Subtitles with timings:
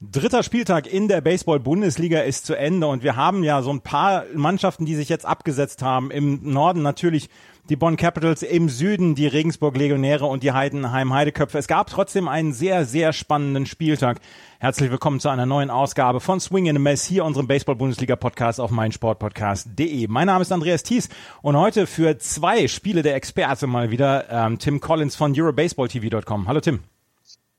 [0.00, 4.24] Dritter Spieltag in der Baseball-Bundesliga ist zu Ende und wir haben ja so ein paar
[4.34, 6.10] Mannschaften, die sich jetzt abgesetzt haben.
[6.10, 7.30] Im Norden natürlich
[7.70, 11.58] die Bonn Capitals, im Süden die Regensburg Legionäre und die Heidenheim Heideköpfe.
[11.58, 14.18] Es gab trotzdem einen sehr, sehr spannenden Spieltag.
[14.58, 18.70] Herzlich willkommen zu einer neuen Ausgabe von Swing in a Mess, hier unserem Baseball-Bundesliga-Podcast auf
[18.70, 20.08] meinsportpodcast.de.
[20.08, 21.08] Mein Name ist Andreas Thies
[21.40, 26.46] und heute für zwei Spiele der Experte mal wieder ähm, Tim Collins von EuroBaseballTV.com.
[26.46, 26.80] Hallo Tim.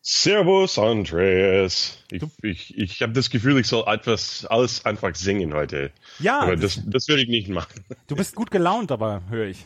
[0.08, 1.98] Servus, Andreas.
[2.12, 5.90] Ich, ich, ich habe das Gefühl, ich soll etwas alles einfach singen heute.
[6.20, 6.41] Ja.
[6.41, 7.84] Aber das, das würde ich nicht machen.
[8.05, 9.66] Du bist gut gelaunt, aber höre ich.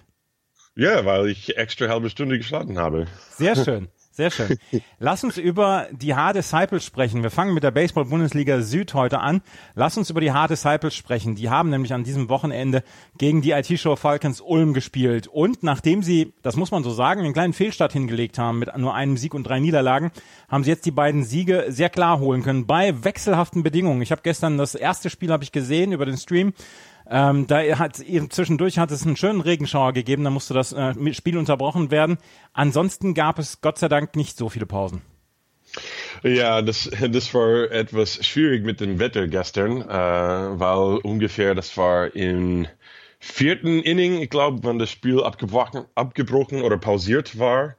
[0.77, 3.05] Ja, weil ich extra halbe Stunde geschlafen habe.
[3.31, 3.89] Sehr schön.
[4.19, 4.57] Sehr schön.
[4.99, 7.23] Lass uns über die H-Disciples sprechen.
[7.23, 9.41] Wir fangen mit der Baseball-Bundesliga Süd heute an.
[9.75, 11.35] Lass uns über die H-Disciples sprechen.
[11.35, 12.83] Die haben nämlich an diesem Wochenende
[13.17, 15.27] gegen die IT-Show Falcons Ulm gespielt.
[15.27, 18.93] Und nachdem sie, das muss man so sagen, einen kleinen Fehlstart hingelegt haben mit nur
[18.93, 20.11] einem Sieg und drei Niederlagen,
[20.49, 24.01] haben sie jetzt die beiden Siege sehr klar holen können bei wechselhaften Bedingungen.
[24.01, 26.51] Ich habe gestern das erste Spiel habe ich gesehen über den Stream.
[27.09, 31.37] Ähm, da hat zwischendurch hat es einen schönen Regenschauer gegeben, da musste das äh, Spiel
[31.37, 32.17] unterbrochen werden.
[32.53, 35.01] Ansonsten gab es Gott sei Dank nicht so viele Pausen.
[36.23, 42.15] Ja, das, das war etwas schwierig mit dem Wetter gestern, äh, weil ungefähr das war
[42.15, 42.67] im
[43.19, 47.75] vierten Inning, ich glaube, wenn das Spiel abgebrochen, abgebrochen oder pausiert war.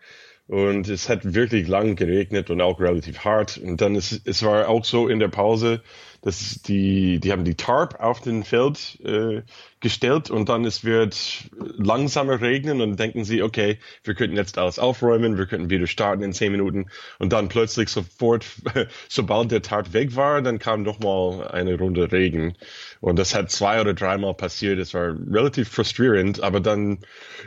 [0.47, 3.57] Und es hat wirklich lang geregnet und auch relativ hart.
[3.57, 5.81] Und dann ist es war auch so in der Pause,
[6.23, 9.43] dass die, die haben die Tarp auf den Feld äh,
[9.81, 14.79] gestellt und dann es wird langsamer regnen und denken sie, okay, wir könnten jetzt alles
[14.79, 18.45] aufräumen, wir könnten wieder starten in zehn Minuten und dann plötzlich sofort,
[19.09, 22.57] sobald der Tarp weg war, dann kam noch mal eine Runde Regen
[23.01, 24.79] und das hat zwei oder dreimal passiert.
[24.79, 26.99] Es war relativ frustrierend, aber dann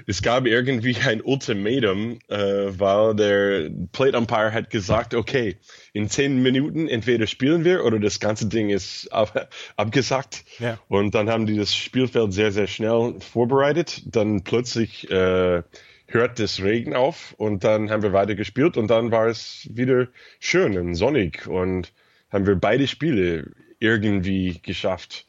[0.08, 5.58] es gab irgendwie ein Ultimatum, äh, weil der Plate Umpire hat gesagt, okay,
[5.94, 10.44] in zehn Minuten entweder spielen wir oder das ganze Ding ist ab, abgesagt.
[10.60, 10.80] Ja.
[10.88, 14.04] Und dann haben die das Spielfeld sehr, sehr schnell vorbereitet.
[14.06, 15.64] Dann plötzlich äh,
[16.08, 20.08] hört das Regen auf und dann haben wir weiter gespielt und dann war es wieder
[20.40, 21.92] schön und sonnig und
[22.32, 25.26] haben wir beide Spiele irgendwie geschafft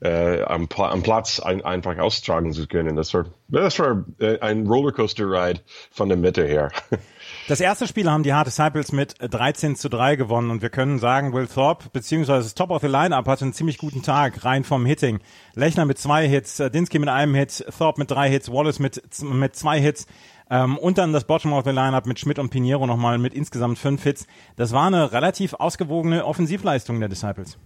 [0.00, 2.96] äh, am, am, Platz ein, einfach austragen zu können.
[2.96, 5.60] Das war, das war äh, ein Rollercoaster-Ride
[5.90, 6.70] von dem Wetter her.
[7.48, 10.98] Das erste Spiel haben die Hard Disciples mit 13 zu 3 gewonnen und wir können
[10.98, 14.64] sagen, Will Thorpe beziehungsweise das Top of the Lineup hatte einen ziemlich guten Tag rein
[14.64, 15.20] vom Hitting.
[15.54, 19.02] Lechner mit zwei Hits, äh, Dinsky mit einem Hit, Thorpe mit drei Hits, Wallace mit,
[19.22, 20.06] mit zwei Hits.
[20.50, 23.78] Ähm, und dann das Bottom of the Lineup mit Schmidt und Pinheiro nochmal mit insgesamt
[23.78, 24.26] fünf Hits.
[24.56, 27.56] Das war eine relativ ausgewogene Offensivleistung der Disciples.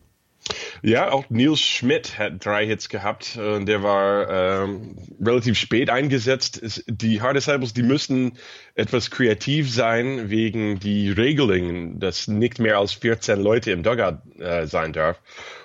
[0.83, 3.37] Ja, auch Neil Schmidt hat drei Hits gehabt.
[3.37, 6.83] Äh, der war ähm, relativ spät eingesetzt.
[6.87, 8.39] Die Hard Disciples, die müssen
[8.75, 14.67] etwas kreativ sein wegen die Regelungen, dass nicht mehr als 14 Leute im Dugout äh,
[14.67, 15.21] sein darf.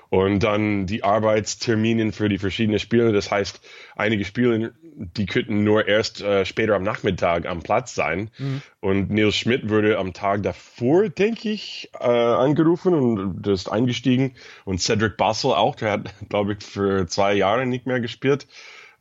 [0.10, 3.12] Und dann die Arbeitsterminen für die verschiedenen Spiele.
[3.12, 3.60] Das heißt,
[3.96, 8.30] einige Spiele, die könnten nur erst äh, später am Nachmittag am Platz sein.
[8.38, 8.62] Mhm.
[8.80, 14.36] Und Neil Schmidt wurde am Tag davor, denke ich, äh, angerufen und das ist eingestiegen.
[14.64, 18.48] Und Cedric Bassel auch, der hat, glaube ich, für zwei Jahre nicht mehr gespielt.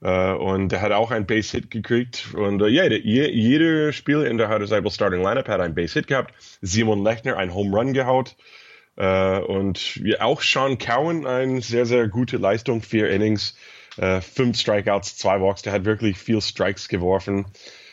[0.05, 2.35] Uh, und er hat auch ein Base-Hit gekriegt.
[2.35, 6.07] Und uh, ja, je, jeder Spieler in der Hard Disciple Starting Lineup hat ein Base-Hit
[6.07, 6.35] gehabt.
[6.61, 8.37] Simon Lechner ein Home Run gehaut.
[8.97, 13.55] Äh, und auch Sean Cowan, eine sehr, sehr gute Leistung, vier Innings,
[13.97, 17.47] äh, fünf Strikeouts, zwei Walks, der hat wirklich viel Strikes geworfen.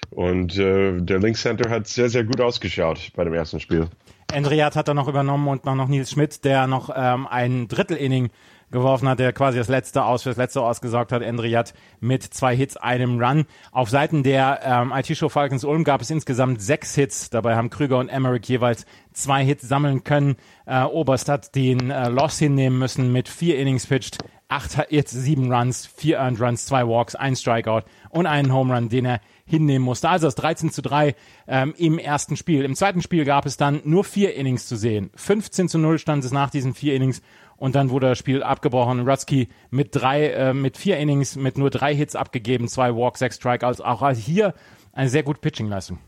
[0.10, 3.88] Und äh, der Linkcenter hat sehr, sehr gut ausgeschaut bei dem ersten Spiel.
[4.32, 8.30] Endriat hat er noch übernommen und noch Nils Schmidt, der noch ähm, ein Drittel-Inning
[8.74, 11.22] geworfen hat, der quasi das letzte aus, für das letzte ausgesorgt hat.
[11.22, 13.46] Endriat mit zwei Hits, einem Run.
[13.72, 17.30] Auf Seiten der ähm, IT-Show Falcons Ulm gab es insgesamt sechs Hits.
[17.30, 20.36] Dabei haben Krüger und Emmerich jeweils zwei Hits sammeln können.
[20.66, 24.18] Äh, Oberst hat den äh, Loss hinnehmen müssen mit vier Innings pitched,
[24.50, 28.90] acht Hits, sieben Runs, vier Earned Runs, zwei Walks, ein Strikeout und einen Home Run,
[28.90, 30.10] den er hinnehmen musste.
[30.10, 31.16] Also das 13 zu 3
[31.48, 32.64] ähm, im ersten Spiel.
[32.64, 35.12] Im zweiten Spiel gab es dann nur vier Innings zu sehen.
[35.16, 37.22] 15 zu 0 stand es nach diesen vier Innings
[37.58, 39.08] und dann wurde das Spiel abgebrochen.
[39.08, 43.38] Rutsky mit drei, äh, mit vier Innings, mit nur drei Hits abgegeben, zwei Walks, sechs
[43.38, 43.82] Strikeouts.
[43.82, 44.54] Auch hier
[44.92, 46.00] eine sehr gute Pitching-Leistung.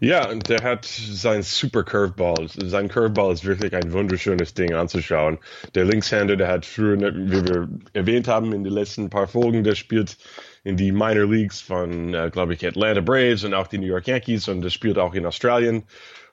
[0.00, 2.48] Ja, und der hat sein Super Curveball.
[2.48, 5.38] Sein Curveball ist wirklich ein wunderschönes Ding anzuschauen.
[5.74, 9.74] Der Linkshänder, der hat früher, wie wir erwähnt haben in den letzten paar Folgen, der
[9.74, 10.18] spielt
[10.64, 14.06] in die Minor Leagues von, äh, glaube ich, Atlanta Braves und auch die New York
[14.06, 15.84] Yankees und der spielt auch in Australien.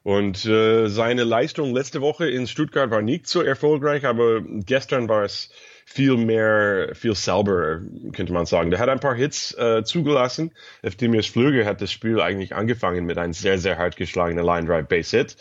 [0.03, 5.24] Und äh, seine Leistung letzte Woche in Stuttgart war nicht so erfolgreich, aber gestern war
[5.24, 5.51] es
[5.86, 7.81] viel mehr, viel selber,
[8.13, 8.71] könnte man sagen.
[8.71, 10.51] Der hat ein paar Hits äh, zugelassen.
[10.81, 14.88] Eftimius Flüger hat das Spiel eigentlich angefangen mit einem sehr, sehr hart geschlagenen Line Drive
[14.88, 15.36] Base Hit.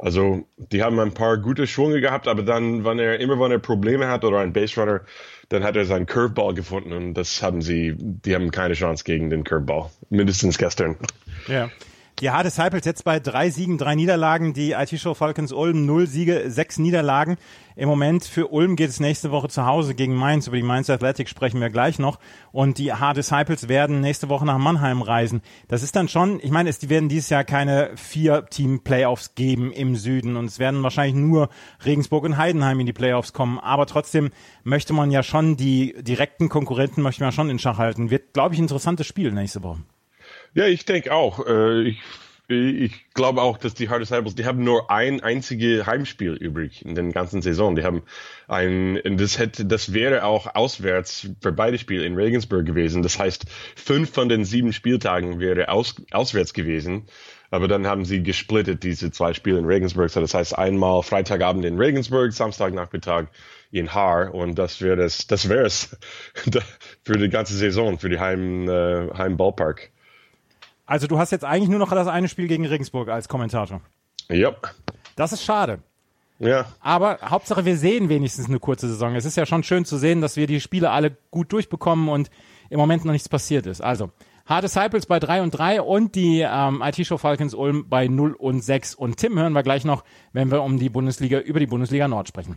[0.00, 3.58] Also, die haben ein paar gute Schwünge gehabt, aber dann, wenn er, immer wenn er
[3.58, 5.00] Probleme hat oder ein Base Runner,
[5.48, 9.28] dann hat er seinen Curveball gefunden und das haben sie, die haben keine Chance gegen
[9.28, 9.90] den Curveball.
[10.08, 10.96] Mindestens gestern.
[11.48, 11.68] Ja.
[12.20, 14.52] Die Hard Disciples jetzt bei drei Siegen, drei Niederlagen.
[14.52, 17.36] Die IT-Show Falcons Ulm null Siege, sechs Niederlagen.
[17.76, 20.48] Im Moment für Ulm geht es nächste Woche zu Hause gegen Mainz.
[20.48, 22.18] Über die Mainz Athletic sprechen wir gleich noch.
[22.50, 25.42] Und die Hard Disciples werden nächste Woche nach Mannheim reisen.
[25.68, 29.94] Das ist dann schon, ich meine, es werden dieses Jahr keine vier Team-Playoffs geben im
[29.94, 30.34] Süden.
[30.34, 31.50] Und es werden wahrscheinlich nur
[31.84, 33.60] Regensburg und Heidenheim in die Playoffs kommen.
[33.60, 34.30] Aber trotzdem
[34.64, 38.10] möchte man ja schon die direkten Konkurrenten möchte man schon in Schach halten.
[38.10, 39.78] Wird, glaube ich, ein interessantes Spiel nächste Woche.
[40.54, 41.46] Ja, ich denke auch.
[41.46, 42.00] Äh, ich,
[42.48, 46.94] ich glaube auch, dass die Hard Disciples, die haben nur ein einziges Heimspiel übrig in
[46.94, 47.76] der ganzen Saison.
[47.76, 48.02] Die haben
[48.46, 53.02] ein, das hätte, das wäre auch auswärts für beide Spiele in Regensburg gewesen.
[53.02, 53.44] Das heißt,
[53.76, 57.06] fünf von den sieben Spieltagen wäre aus, auswärts gewesen.
[57.50, 60.10] Aber dann haben sie gesplittet diese zwei Spiele in Regensburg.
[60.10, 63.26] So das heißt einmal Freitagabend in Regensburg, Samstagnachmittag
[63.70, 65.96] in Haar und das wäre es, das wäre es
[67.04, 69.90] für die ganze Saison, für die Heim, äh, Heimballpark.
[70.88, 73.82] Also du hast jetzt eigentlich nur noch das eine Spiel gegen Regensburg als Kommentator.
[74.30, 74.54] Ja.
[75.16, 75.80] Das ist schade.
[76.38, 76.64] Ja.
[76.80, 79.14] Aber Hauptsache, wir sehen wenigstens eine kurze Saison.
[79.14, 82.30] Es ist ja schon schön zu sehen, dass wir die Spiele alle gut durchbekommen und
[82.70, 83.82] im Moment noch nichts passiert ist.
[83.82, 84.12] Also,
[84.46, 88.64] Hard Disciples bei 3 und 3 und die ähm, IT-Show Falcons Ulm bei 0 und
[88.64, 88.94] 6.
[88.94, 92.28] Und Tim hören wir gleich noch, wenn wir um die Bundesliga, über die Bundesliga Nord
[92.28, 92.56] sprechen.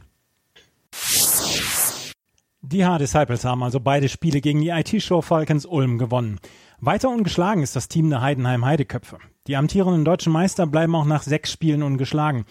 [2.61, 6.39] Die Hard Disciples haben also beide Spiele gegen die IT-Show Falcons Ulm gewonnen.
[6.83, 9.19] Weiter ungeschlagen ist das Team der Heidenheim Heideköpfe.
[9.45, 12.43] Die amtierenden deutschen Meister bleiben auch nach sechs Spielen ungeschlagen.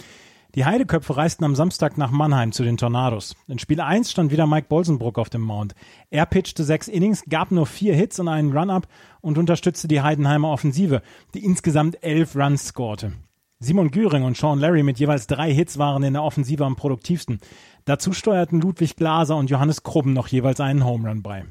[0.54, 3.34] Die Heideköpfe reisten am Samstag nach Mannheim zu den Tornados.
[3.48, 5.74] In Spiel 1 stand wieder Mike Bolsenbrook auf dem Mount.
[6.10, 8.86] Er pitchte sechs Innings, gab nur vier Hits und einen Run-Up
[9.20, 11.02] und unterstützte die Heidenheimer Offensive,
[11.34, 13.14] die insgesamt elf Runs scorte.
[13.58, 17.40] Simon Güring und Sean Larry mit jeweils drei Hits waren in der Offensive am produktivsten.
[17.84, 21.46] Dazu steuerten Ludwig Glaser und Johannes Krubben noch jeweils einen Home Run bei.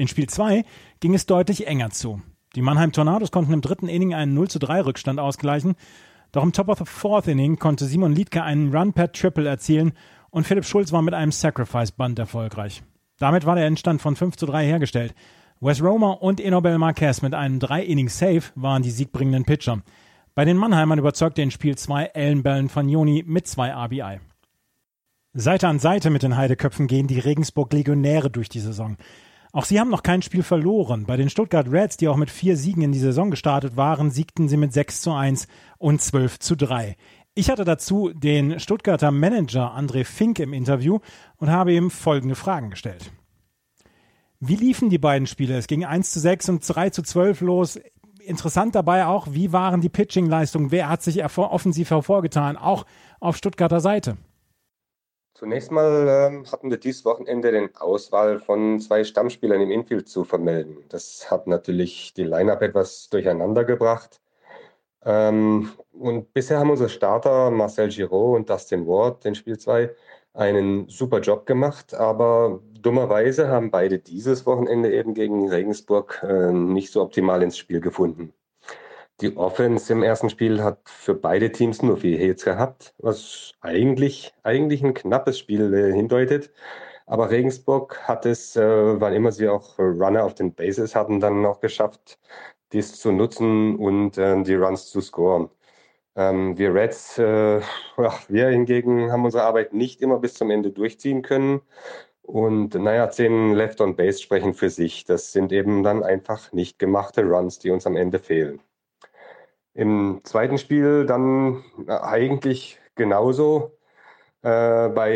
[0.00, 0.64] In Spiel 2
[1.00, 2.22] ging es deutlich enger zu.
[2.56, 5.74] Die Mannheim Tornados konnten im dritten Inning einen 0 zu 3 Rückstand ausgleichen,
[6.32, 9.92] doch im Top of the Fourth Inning konnte Simon Liedke einen Run per Triple erzielen
[10.30, 12.82] und Philipp Schulz war mit einem Sacrifice Band erfolgreich.
[13.18, 15.14] Damit war der Endstand von 5 zu 3 hergestellt.
[15.60, 19.82] Wes Romer und Enobel Marquez mit einem 3 Inning Save waren die siegbringenden Pitcher.
[20.34, 22.70] Bei den Mannheimern überzeugte in Spiel 2 Ellen Bellen
[23.26, 24.20] mit zwei RBI.
[25.34, 28.96] Seite an Seite mit den Heideköpfen gehen die Regensburg Legionäre durch die Saison.
[29.52, 31.06] Auch sie haben noch kein Spiel verloren.
[31.06, 34.48] Bei den Stuttgart Reds, die auch mit vier Siegen in die Saison gestartet waren, siegten
[34.48, 35.48] sie mit 6 zu 1
[35.78, 36.96] und 12 zu 3.
[37.34, 40.98] Ich hatte dazu den Stuttgarter Manager André Fink im Interview
[41.36, 43.10] und habe ihm folgende Fragen gestellt.
[44.38, 45.56] Wie liefen die beiden Spiele?
[45.56, 47.80] Es ging 1 zu 6 und 3 zu 12 los.
[48.24, 50.70] Interessant dabei auch, wie waren die Pitching-Leistungen?
[50.70, 52.56] Wer hat sich offensiv hervorgetan?
[52.56, 52.86] Auch
[53.18, 54.16] auf Stuttgarter Seite.
[55.40, 60.24] Zunächst mal ähm, hatten wir dieses Wochenende den Auswahl von zwei Stammspielern im Infield zu
[60.24, 60.84] vermelden.
[60.90, 64.20] Das hat natürlich die Lineup etwas durcheinander gebracht.
[65.02, 69.90] Ähm, und bisher haben unsere Starter Marcel Giraud und Dustin Ward in Spiel 2
[70.34, 76.92] einen super Job gemacht, aber dummerweise haben beide dieses Wochenende eben gegen Regensburg äh, nicht
[76.92, 78.34] so optimal ins Spiel gefunden.
[79.20, 84.32] Die Offense im ersten Spiel hat für beide Teams nur vier Hits gehabt, was eigentlich,
[84.44, 86.50] eigentlich ein knappes Spiel äh, hindeutet.
[87.06, 91.42] Aber Regensburg hat es, äh, wann immer sie auch Runner auf den Bases hatten, dann
[91.42, 92.18] noch geschafft,
[92.72, 95.50] dies zu nutzen und äh, die Runs zu scoren.
[96.16, 100.70] Ähm, wir Reds, äh, ja, wir hingegen haben unsere Arbeit nicht immer bis zum Ende
[100.72, 101.62] durchziehen können.
[102.22, 105.04] Und naja, zehn Left on Base sprechen für sich.
[105.04, 108.60] Das sind eben dann einfach nicht gemachte Runs, die uns am Ende fehlen.
[109.74, 113.72] Im zweiten Spiel dann eigentlich genauso.
[114.42, 115.12] Äh, bei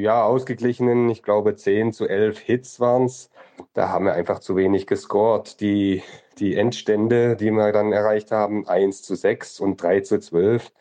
[0.00, 3.30] ja, ausgeglichenen, ich glaube 10 zu 11 Hits waren es.
[3.74, 5.60] Da haben wir einfach zu wenig gescored.
[5.60, 6.02] Die,
[6.38, 10.72] die Endstände, die wir dann erreicht haben, 1 zu 6 und 3 zu 12,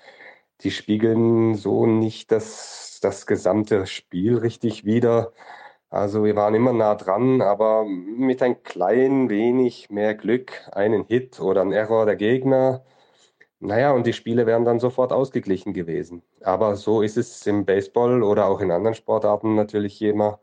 [0.61, 5.33] die spiegeln so nicht das, das gesamte Spiel richtig wider.
[5.89, 11.39] Also wir waren immer nah dran, aber mit ein klein wenig mehr Glück, einen Hit
[11.39, 12.83] oder ein Error der Gegner.
[13.59, 16.23] Naja, und die Spiele wären dann sofort ausgeglichen gewesen.
[16.43, 20.39] Aber so ist es im Baseball oder auch in anderen Sportarten natürlich immer.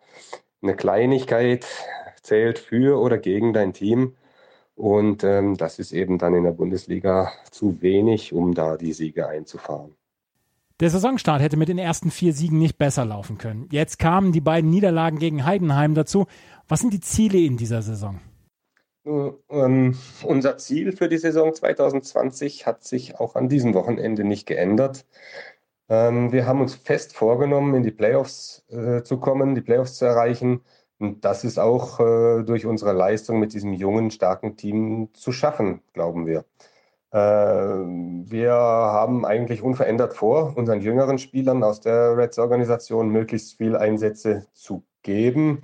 [0.62, 1.66] Eine Kleinigkeit
[2.22, 4.16] zählt für oder gegen dein Team.
[4.74, 9.28] Und ähm, das ist eben dann in der Bundesliga zu wenig, um da die Siege
[9.28, 9.96] einzufahren.
[10.82, 13.68] Der Saisonstart hätte mit den ersten vier Siegen nicht besser laufen können.
[13.70, 16.26] Jetzt kamen die beiden Niederlagen gegen Heidenheim dazu.
[16.66, 18.18] Was sind die Ziele in dieser Saison?
[19.04, 25.06] Ähm, unser Ziel für die Saison 2020 hat sich auch an diesem Wochenende nicht geändert.
[25.88, 30.04] Ähm, wir haben uns fest vorgenommen, in die Playoffs äh, zu kommen, die Playoffs zu
[30.04, 30.62] erreichen.
[30.98, 35.80] Und das ist auch äh, durch unsere Leistung mit diesem jungen, starken Team zu schaffen,
[35.92, 36.44] glauben wir.
[37.12, 44.46] Äh, wir haben eigentlich unverändert vor, unseren jüngeren Spielern aus der Reds-Organisation möglichst viel Einsätze
[44.54, 45.60] zu geben.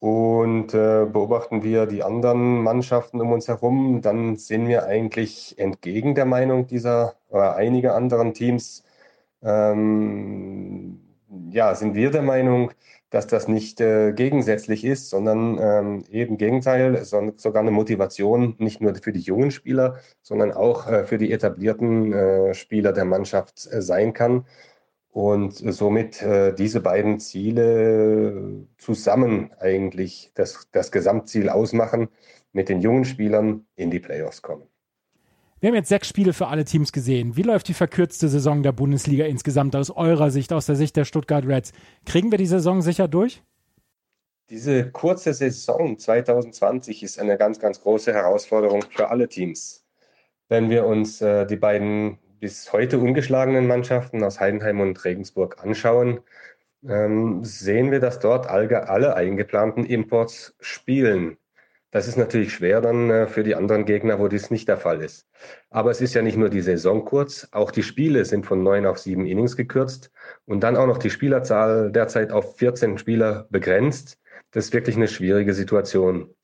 [0.00, 6.14] Und äh, beobachten wir die anderen Mannschaften um uns herum, dann sind wir eigentlich entgegen
[6.14, 8.84] der Meinung dieser oder einiger anderen Teams.
[9.42, 11.00] Ähm,
[11.50, 12.70] ja, sind wir der Meinung,
[13.10, 18.80] dass das nicht äh, gegensätzlich ist, sondern ähm, eben Gegenteil, sondern sogar eine Motivation nicht
[18.80, 23.66] nur für die jungen Spieler, sondern auch äh, für die etablierten äh, Spieler der Mannschaft
[23.70, 24.44] äh, sein kann.
[25.10, 32.08] Und somit äh, diese beiden Ziele zusammen eigentlich das, das Gesamtziel ausmachen,
[32.52, 34.68] mit den jungen Spielern in die Playoffs kommen.
[35.60, 37.36] Wir haben jetzt sechs Spiele für alle Teams gesehen.
[37.36, 41.04] Wie läuft die verkürzte Saison der Bundesliga insgesamt aus eurer Sicht, aus der Sicht der
[41.04, 41.72] Stuttgart Reds?
[42.06, 43.42] Kriegen wir die Saison sicher durch?
[44.50, 49.84] Diese kurze Saison 2020 ist eine ganz, ganz große Herausforderung für alle Teams.
[50.48, 56.20] Wenn wir uns äh, die beiden bis heute ungeschlagenen Mannschaften aus Heidenheim und Regensburg anschauen,
[56.88, 61.36] ähm, sehen wir, dass dort alle, alle eingeplanten Imports spielen.
[61.90, 65.02] Das ist natürlich schwer dann äh, für die anderen Gegner, wo dies nicht der Fall
[65.02, 65.26] ist.
[65.70, 68.84] Aber es ist ja nicht nur die Saison kurz, auch die Spiele sind von neun
[68.84, 70.10] auf sieben Innings gekürzt
[70.44, 74.18] und dann auch noch die Spielerzahl derzeit auf 14 Spieler begrenzt.
[74.50, 76.34] Das ist wirklich eine schwierige Situation.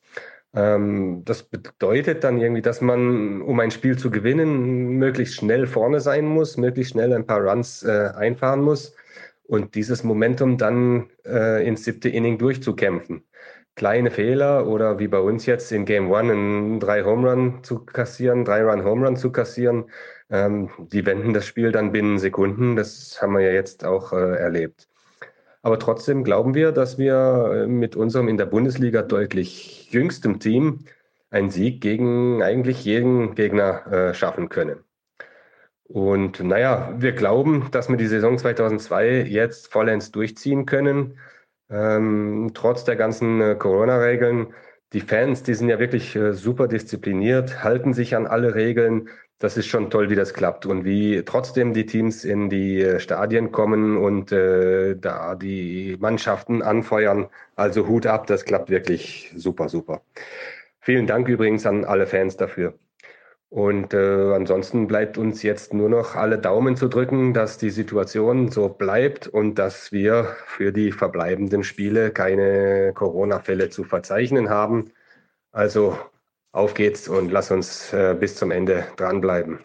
[0.54, 6.00] Ähm, das bedeutet dann irgendwie, dass man, um ein Spiel zu gewinnen, möglichst schnell vorne
[6.00, 8.94] sein muss, möglichst schnell ein paar Runs äh, einfahren muss
[9.42, 13.24] und dieses Momentum dann äh, ins siebte Inning durchzukämpfen
[13.76, 17.84] kleine Fehler oder wie bei uns jetzt in Game One einen drei Home Run zu
[17.84, 19.90] kassieren, drei Run Home Run zu kassieren,
[20.30, 22.76] ähm, die wenden das Spiel dann binnen Sekunden.
[22.76, 24.88] Das haben wir ja jetzt auch äh, erlebt.
[25.62, 30.80] Aber trotzdem glauben wir, dass wir äh, mit unserem in der Bundesliga deutlich jüngstem Team
[31.30, 34.84] einen Sieg gegen eigentlich jeden Gegner äh, schaffen können.
[35.84, 41.18] Und naja, wir glauben, dass wir die Saison 2002 jetzt vollends durchziehen können
[41.74, 44.54] ähm, trotz der ganzen äh, Corona-Regeln.
[44.92, 49.08] Die Fans, die sind ja wirklich äh, super diszipliniert, halten sich an alle Regeln.
[49.40, 53.00] Das ist schon toll, wie das klappt und wie trotzdem die Teams in die äh,
[53.00, 57.28] Stadien kommen und äh, da die Mannschaften anfeuern.
[57.56, 60.02] Also Hut ab, das klappt wirklich super, super.
[60.80, 62.74] Vielen Dank übrigens an alle Fans dafür.
[63.50, 68.50] Und äh, ansonsten bleibt uns jetzt nur noch alle Daumen zu drücken, dass die Situation
[68.50, 74.90] so bleibt und dass wir für die verbleibenden Spiele keine Corona-Fälle zu verzeichnen haben.
[75.52, 75.96] Also
[76.50, 79.60] auf geht's und lass uns äh, bis zum Ende dranbleiben.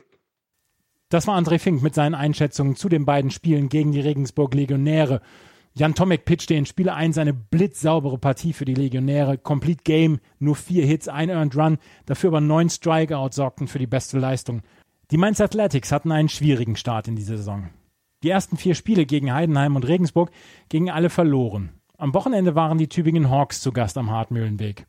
[1.09, 5.21] Das war André Fink mit seinen Einschätzungen zu den beiden Spielen gegen die Regensburg Legionäre.
[5.75, 9.37] Jan Tomek pitchte in Spiel 1 eine blitzsaubere Partie für die Legionäre.
[9.37, 13.87] Complete Game, nur vier Hits, ein Earned Run, dafür aber neun Strikeouts sorgten für die
[13.87, 14.61] beste Leistung.
[15.11, 17.69] Die Mainz Athletics hatten einen schwierigen Start in die Saison.
[18.23, 20.31] Die ersten vier Spiele gegen Heidenheim und Regensburg
[20.67, 21.69] gingen alle verloren.
[21.97, 24.85] Am Wochenende waren die Tübingen Hawks zu Gast am Hartmühlenweg.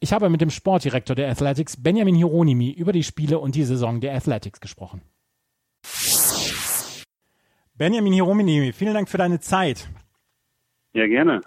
[0.00, 4.00] Ich habe mit dem Sportdirektor der Athletics, Benjamin Hieronymi, über die Spiele und die Saison
[4.00, 5.02] der Athletics gesprochen.
[7.74, 9.88] Benjamin Hieronymi, vielen Dank für deine Zeit.
[10.92, 11.40] Ja, gerne.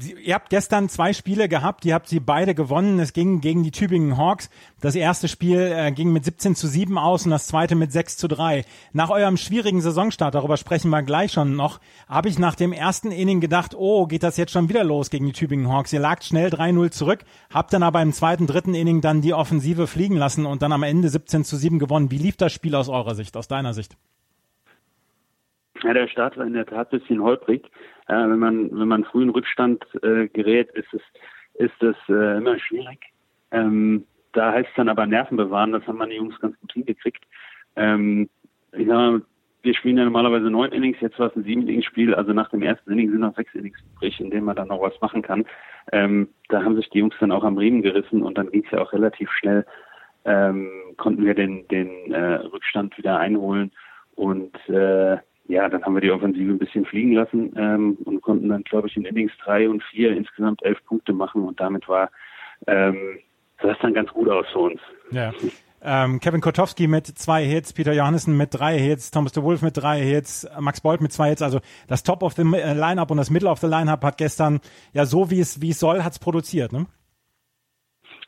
[0.00, 3.00] Sie, ihr habt gestern zwei Spiele gehabt, ihr habt sie beide gewonnen.
[3.00, 4.48] Es ging gegen die Tübingen Hawks.
[4.80, 8.16] Das erste Spiel äh, ging mit 17 zu 7 aus und das zweite mit 6
[8.16, 8.64] zu 3.
[8.92, 13.10] Nach eurem schwierigen Saisonstart, darüber sprechen wir gleich schon noch, habe ich nach dem ersten
[13.10, 15.92] Inning gedacht, oh, geht das jetzt schon wieder los gegen die Tübingen Hawks.
[15.92, 19.88] Ihr lagt schnell 3-0 zurück, habt dann aber im zweiten, dritten Inning dann die Offensive
[19.88, 22.12] fliegen lassen und dann am Ende 17 zu 7 gewonnen.
[22.12, 23.96] Wie lief das Spiel aus eurer Sicht, aus deiner Sicht?
[25.82, 27.68] Ja, der Start war in der Tat ein bisschen holprig.
[28.08, 31.02] Äh, wenn man wenn man früh in Rückstand äh, gerät, ist es
[31.54, 32.98] ist es äh, immer schwierig.
[33.50, 35.72] Ähm, da heißt es dann aber Nerven bewahren.
[35.72, 37.24] Das haben meine Jungs ganz gut hingekriegt.
[37.76, 38.28] Ähm,
[38.72, 39.22] ich sag mal,
[39.62, 42.48] wir spielen ja normalerweise neun Innings, jetzt war es ein sieben Innings Spiel, also nach
[42.50, 45.22] dem ersten Inning sind noch sechs Innings übrig, in denen man dann noch was machen
[45.22, 45.44] kann.
[45.92, 48.70] Ähm, da haben sich die Jungs dann auch am Riemen gerissen und dann ging es
[48.70, 49.66] ja auch relativ schnell,
[50.24, 53.72] ähm, konnten wir den, den äh, Rückstand wieder einholen
[54.14, 55.18] und äh,
[55.48, 58.88] ja, dann haben wir die Offensive ein bisschen fliegen lassen ähm, und konnten dann, glaube
[58.88, 62.10] ich, in Innings drei und vier insgesamt elf Punkte machen und damit war
[62.66, 63.18] ähm,
[63.60, 64.80] sah es dann ganz gut aus für uns.
[65.10, 65.32] Ja.
[65.82, 69.76] ähm, Kevin Kotowski mit zwei Hits, Peter Johannessen mit drei Hits, Thomas de Wolf mit
[69.76, 71.42] drei Hits, Max Bolt mit zwei Hits.
[71.42, 74.60] Also das Top of the äh, Lineup und das Middle of the Lineup hat gestern
[74.92, 76.86] ja so wie es wie es soll, hat's produziert, ne?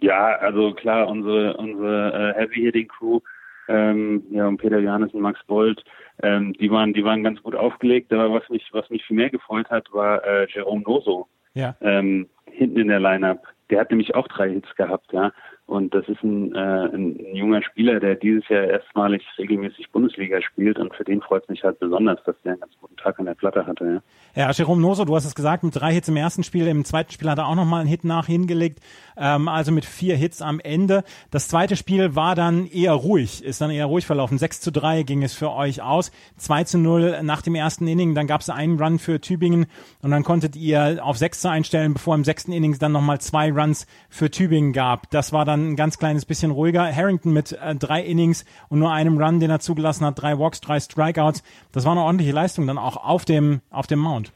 [0.01, 3.21] Ja, also klar, unsere unsere äh, Heavy Hitting Crew,
[3.69, 5.85] ähm, ja und Peter Johannessen, Max Bolt,
[6.23, 8.13] ähm, die waren die waren ganz gut aufgelegt.
[8.13, 11.29] Aber was mich was mich viel mehr gefreut hat, war äh, Jerome Noso.
[11.55, 11.77] Ja.
[11.81, 13.43] Ähm, hinten in der Lineup.
[13.71, 15.33] Der hat nämlich auch drei Hits gehabt, ja.
[15.67, 20.43] Und das ist ein, äh, ein, ein junger Spieler, der dieses Jahr erstmalig regelmäßig Bundesliga
[20.43, 20.79] spielt.
[20.79, 23.27] Und für den freut es mich halt besonders, dass der einen ganz guten Tag an
[23.27, 23.85] der Platte hatte.
[23.85, 24.03] Ja.
[24.41, 27.13] Ja, Jerome Noso, du hast es gesagt, mit drei Hits im ersten Spiel, im zweiten
[27.13, 28.81] Spiel hat er auch nochmal einen Hit nach hingelegt,
[29.19, 31.05] ähm, also mit vier Hits am Ende.
[31.31, 34.39] Das zweite Spiel war dann eher ruhig, ist dann eher ruhig verlaufen.
[34.39, 38.15] 6 zu 3 ging es für euch aus, 2 zu 0 nach dem ersten Inning,
[38.15, 39.67] dann gab es einen Run für Tübingen
[40.01, 43.53] und dann konntet ihr auf 6 zu einstellen, bevor im sechsten Innings dann nochmal zwei
[43.53, 45.11] Runs für Tübingen gab.
[45.11, 46.91] Das war dann ein ganz kleines bisschen ruhiger.
[46.91, 50.63] Harrington mit äh, drei Innings und nur einem Run, den er zugelassen hat, drei Walks,
[50.63, 51.43] drei Strikeouts.
[51.73, 54.30] Das war eine ordentliche Leistung dann auch auf dem, auf dem Mount.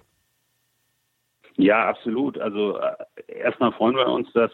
[1.56, 2.38] Ja, absolut.
[2.38, 2.94] Also äh,
[3.40, 4.50] erstmal freuen wir uns, dass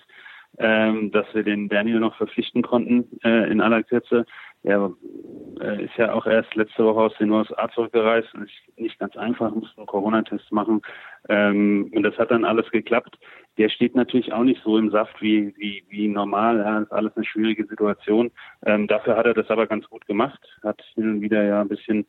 [0.59, 4.27] ähm, dass wir den Daniel noch verpflichten konnten äh, in aller Kürze.
[4.63, 4.93] Er
[5.61, 9.55] äh, ist ja auch erst letzte Woche aus den USA zurückgereist ist nicht ganz einfach,
[9.55, 10.83] musste einen Corona-Test machen.
[11.29, 13.19] Ähm, und das hat dann alles geklappt.
[13.57, 16.59] Der steht natürlich auch nicht so im Saft wie, wie, wie normal.
[16.59, 18.31] Ja, ist alles eine schwierige Situation.
[18.67, 21.69] Ähm, dafür hat er das aber ganz gut gemacht, hat hin und wieder ja ein
[21.69, 22.07] bisschen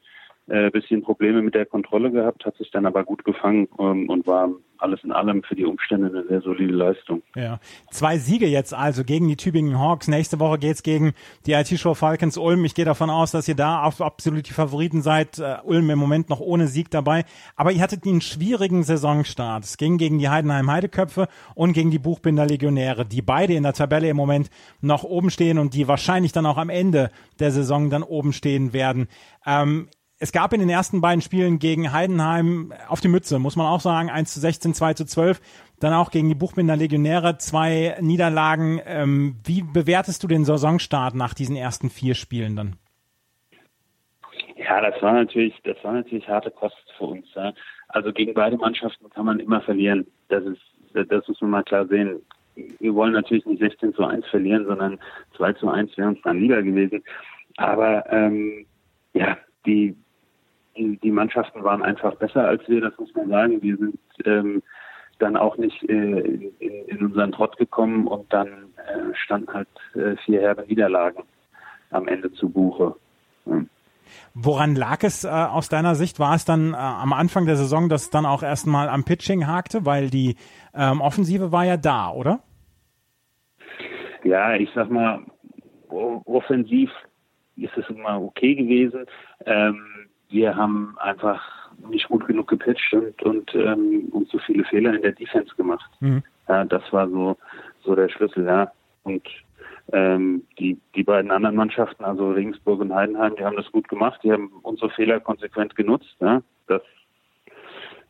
[0.47, 4.27] äh, bisschen Probleme mit der Kontrolle gehabt, hat sich dann aber gut gefangen ähm, und
[4.27, 4.49] war
[4.81, 7.21] alles in allem für die Umstände eine sehr solide Leistung.
[7.35, 7.59] Ja,
[7.91, 10.07] zwei Siege jetzt also gegen die Tübingen Hawks.
[10.07, 11.13] Nächste Woche geht's gegen
[11.45, 12.65] die IT-Show Falcons Ulm.
[12.65, 15.39] Ich gehe davon aus, dass ihr da absolut die Favoriten seid.
[15.39, 17.25] Uh, Ulm im Moment noch ohne Sieg dabei.
[17.55, 19.63] Aber ihr hattet einen schwierigen Saisonstart.
[19.63, 23.73] Es ging gegen die Heidenheim Heideköpfe und gegen die Buchbinder Legionäre, die beide in der
[23.73, 24.49] Tabelle im Moment
[24.81, 28.73] noch oben stehen und die wahrscheinlich dann auch am Ende der Saison dann oben stehen
[28.73, 29.07] werden.
[29.45, 29.87] Ähm,
[30.21, 33.79] es gab in den ersten beiden Spielen gegen Heidenheim auf die Mütze, muss man auch
[33.79, 35.41] sagen, 1 zu 16, 2 zu 12.
[35.79, 38.79] Dann auch gegen die Buchbinder Legionäre zwei Niederlagen.
[38.85, 42.75] Ähm, wie bewertest du den Saisonstart nach diesen ersten vier Spielen dann?
[44.57, 47.25] Ja, das war natürlich, das war natürlich harte Kost für uns.
[47.33, 47.51] Ja.
[47.87, 50.05] Also gegen beide Mannschaften kann man immer verlieren.
[50.29, 50.61] Das ist,
[50.93, 52.21] das muss man mal klar sehen.
[52.55, 54.99] Wir wollen natürlich nicht 16 zu 1 verlieren, sondern
[55.37, 57.03] 2 zu 1 wäre uns dann lieber gewesen.
[57.57, 58.67] Aber ähm,
[59.13, 59.95] ja, die
[60.77, 63.61] die, die Mannschaften waren einfach besser als wir, das muss man sagen.
[63.61, 64.63] Wir sind ähm,
[65.19, 66.51] dann auch nicht äh, in,
[66.87, 71.23] in, unseren Trott gekommen und dann äh, standen halt äh, vier herbe Niederlagen
[71.91, 72.95] am Ende zu Buche.
[73.45, 73.61] Ja.
[74.33, 76.19] Woran lag es äh, aus deiner Sicht?
[76.19, 79.47] War es dann äh, am Anfang der Saison, dass es dann auch erstmal am Pitching
[79.47, 80.35] hakte, weil die
[80.73, 82.39] ähm, Offensive war ja da, oder?
[84.23, 85.21] Ja, ich sag mal,
[85.89, 86.89] offensiv
[87.55, 89.05] ist es immer okay gewesen.
[89.45, 89.90] Ähm,
[90.31, 91.41] wir haben einfach
[91.89, 95.89] nicht gut genug gepitcht und, und, ähm, und so viele Fehler in der Defense gemacht.
[95.99, 96.23] Mhm.
[96.47, 97.37] Ja, das war so,
[97.83, 98.71] so der Schlüssel, ja.
[99.03, 99.23] Und
[99.93, 104.19] ähm, die, die beiden anderen Mannschaften, also Regensburg und Heidenheim, die haben das gut gemacht,
[104.23, 106.15] die haben unsere Fehler konsequent genutzt.
[106.19, 106.41] Ja.
[106.67, 106.81] Das,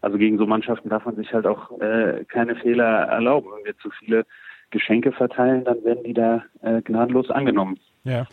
[0.01, 3.49] also gegen so Mannschaften darf man sich halt auch äh, keine Fehler erlauben.
[3.55, 4.25] Wenn wir zu viele
[4.71, 7.77] Geschenke verteilen, dann werden die da äh, gnadenlos angenommen.
[8.03, 8.25] Ja.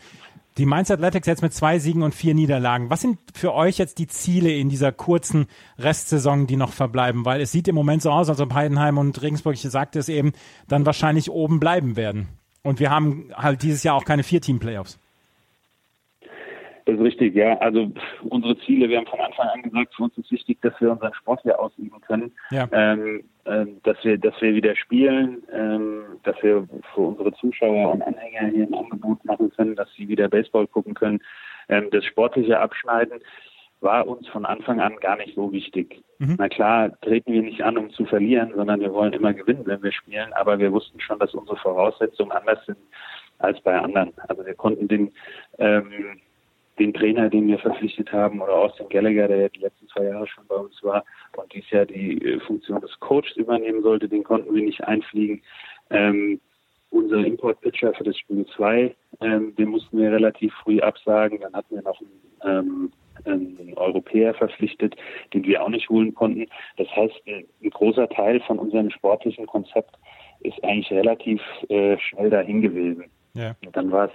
[0.59, 2.89] Die Mainz Athletics jetzt mit zwei Siegen und vier Niederlagen.
[2.89, 7.23] Was sind für euch jetzt die Ziele in dieser kurzen Restsaison, die noch verbleiben?
[7.23, 10.09] Weil es sieht im Moment so aus, als ob Heidenheim und Regensburg, ich sagte es
[10.09, 10.33] eben,
[10.67, 12.27] dann wahrscheinlich oben bleiben werden.
[12.61, 14.99] Und wir haben halt dieses Jahr auch keine Vier-Team-Playoffs.
[16.89, 17.55] Das ist richtig, ja.
[17.59, 17.91] Also
[18.29, 21.13] unsere Ziele, wir haben von Anfang an gesagt, für uns ist wichtig, dass wir unseren
[21.13, 22.67] Sport hier ausüben können, ja.
[22.71, 28.01] ähm, äh, dass wir, dass wir wieder spielen, ähm, dass wir für unsere Zuschauer und
[28.01, 31.19] Anhänger hier ein Angebot machen können, dass sie wieder Baseball gucken können.
[31.67, 33.19] Ähm, das sportliche Abschneiden
[33.81, 36.01] war uns von Anfang an gar nicht so wichtig.
[36.17, 36.37] Mhm.
[36.39, 39.83] Na klar, treten wir nicht an, um zu verlieren, sondern wir wollen immer gewinnen, wenn
[39.83, 42.79] wir spielen, aber wir wussten schon, dass unsere Voraussetzungen anders sind
[43.37, 44.11] als bei anderen.
[44.27, 45.11] Also wir konnten den
[45.59, 46.19] ähm,
[46.79, 50.27] den Trainer, den wir verpflichtet haben, oder Austin Gallagher, der ja die letzten zwei Jahre
[50.27, 51.03] schon bei uns war
[51.37, 55.41] und dies Jahr die äh, Funktion des Coaches übernehmen sollte, den konnten wir nicht einfliegen.
[55.89, 56.39] Ähm,
[56.91, 61.39] unser Import-Pitcher für das Spiel 2, ähm, den mussten wir relativ früh absagen.
[61.41, 62.91] Dann hatten wir noch einen, ähm,
[63.25, 64.95] einen Europäer verpflichtet,
[65.33, 66.47] den wir auch nicht holen konnten.
[66.77, 69.95] Das heißt, ein, ein großer Teil von unserem sportlichen Konzept
[70.41, 73.05] ist eigentlich relativ äh, schnell dahin gewesen.
[73.33, 73.55] Ja.
[73.65, 74.11] Und dann war es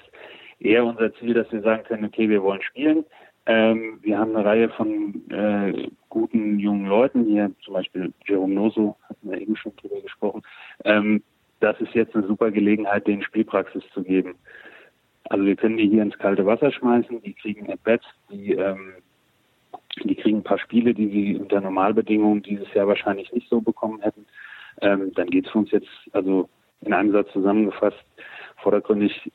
[0.65, 3.05] eher unser Ziel, dass wir sagen können, okay, wir wollen spielen.
[3.47, 8.97] Ähm, wir haben eine Reihe von äh, guten jungen Leuten, hier zum Beispiel Jerome Noso,
[9.09, 10.43] hatten wir eben schon drüber gesprochen.
[10.85, 11.23] Ähm,
[11.61, 14.35] das ist jetzt eine super Gelegenheit, denen Spielpraxis zu geben.
[15.25, 18.95] Also wir können die hier ins kalte Wasser schmeißen, die kriegen At-Bats, die, ähm,
[20.05, 24.01] die kriegen ein paar Spiele, die sie unter Normalbedingungen dieses Jahr wahrscheinlich nicht so bekommen
[24.01, 24.27] hätten.
[24.81, 26.49] Ähm, dann geht es für uns jetzt, also
[26.81, 28.05] in einem Satz zusammengefasst,
[28.57, 29.31] vordergründig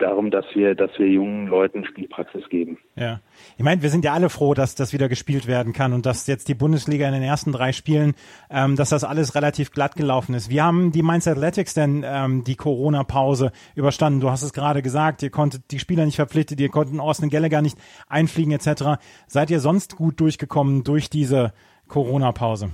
[0.00, 2.78] darum, dass wir, dass wir jungen Leuten Spielpraxis geben.
[2.96, 3.20] Ja.
[3.56, 6.26] Ich meine, wir sind ja alle froh, dass das wieder gespielt werden kann und dass
[6.26, 8.14] jetzt die Bundesliga in den ersten drei Spielen,
[8.50, 10.50] ähm, dass das alles relativ glatt gelaufen ist.
[10.50, 14.20] Wie haben die Mainz Athletics denn ähm, die Corona-Pause überstanden?
[14.20, 17.62] Du hast es gerade gesagt, ihr konntet die Spieler nicht verpflichtet, ihr konnten Austin Gallagher
[17.62, 19.00] nicht einfliegen etc.
[19.26, 21.52] Seid ihr sonst gut durchgekommen durch diese
[21.88, 22.70] Corona-Pause?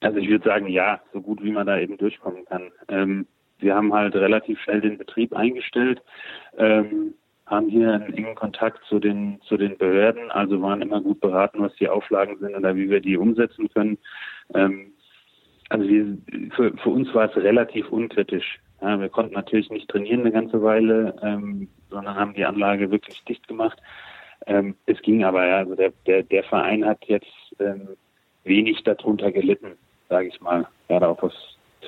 [0.00, 2.70] Also ich würde sagen, ja, so gut wie man da eben durchkommen kann.
[2.88, 3.26] Ähm,
[3.62, 6.02] wir haben halt relativ schnell den Betrieb eingestellt,
[6.58, 7.14] ähm,
[7.46, 11.60] haben hier einen engen Kontakt zu den, zu den Behörden, also waren immer gut beraten,
[11.60, 13.98] was die Auflagen sind oder wie wir die umsetzen können.
[14.54, 14.92] Ähm,
[15.68, 16.18] also wir,
[16.54, 18.58] für, für uns war es relativ unkritisch.
[18.80, 23.22] Ja, wir konnten natürlich nicht trainieren eine ganze Weile, ähm, sondern haben die Anlage wirklich
[23.24, 23.78] dicht gemacht.
[24.46, 27.26] Ähm, es ging aber, ja, also der, der, der Verein hat jetzt
[27.60, 27.88] ähm,
[28.44, 29.72] wenig darunter gelitten,
[30.08, 31.34] sage ich mal, gerade auch was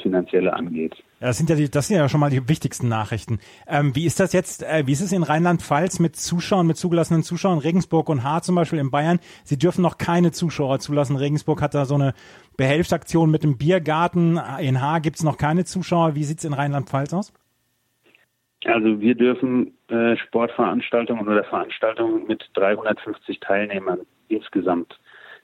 [0.03, 0.95] Finanzielle angeht.
[1.21, 3.39] Ja, das sind ja die, das sind ja schon mal die wichtigsten Nachrichten.
[3.67, 7.23] Ähm, wie ist das jetzt, äh, wie ist es in Rheinland-Pfalz mit Zuschauern, mit zugelassenen
[7.23, 7.59] Zuschauern?
[7.59, 11.17] Regensburg und Haar zum Beispiel in Bayern, sie dürfen noch keine Zuschauer zulassen.
[11.17, 12.15] Regensburg hat da so eine
[12.57, 14.41] Behelfsaktion mit dem Biergarten.
[14.61, 16.15] In Haar gibt's noch keine Zuschauer.
[16.15, 17.33] Wie sieht's in Rheinland-Pfalz aus?
[18.65, 24.99] Also wir dürfen äh, Sportveranstaltungen oder Veranstaltungen mit 350 Teilnehmern insgesamt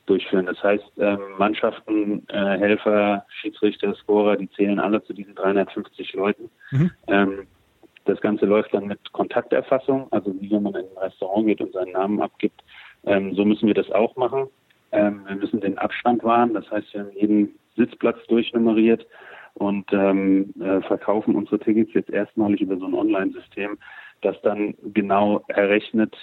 [0.06, 0.46] durchführen.
[0.46, 6.50] Das heißt, ähm, Mannschaften, äh, Helfer, Schiedsrichter, Scorer, die zählen alle zu diesen 350 Leuten.
[6.70, 6.90] Mhm.
[7.06, 7.46] Ähm,
[8.04, 11.72] das Ganze läuft dann mit Kontakterfassung, also wie wenn man in ein Restaurant geht und
[11.72, 12.62] seinen Namen abgibt.
[13.04, 14.48] Ähm, so müssen wir das auch machen.
[14.92, 19.06] Ähm, wir müssen den Abstand wahren, das heißt, wir haben jeden Sitzplatz durchnummeriert
[19.54, 23.78] und ähm, äh, verkaufen unsere Tickets jetzt erstmalig über so ein Online-System,
[24.22, 26.16] das dann genau errechnet,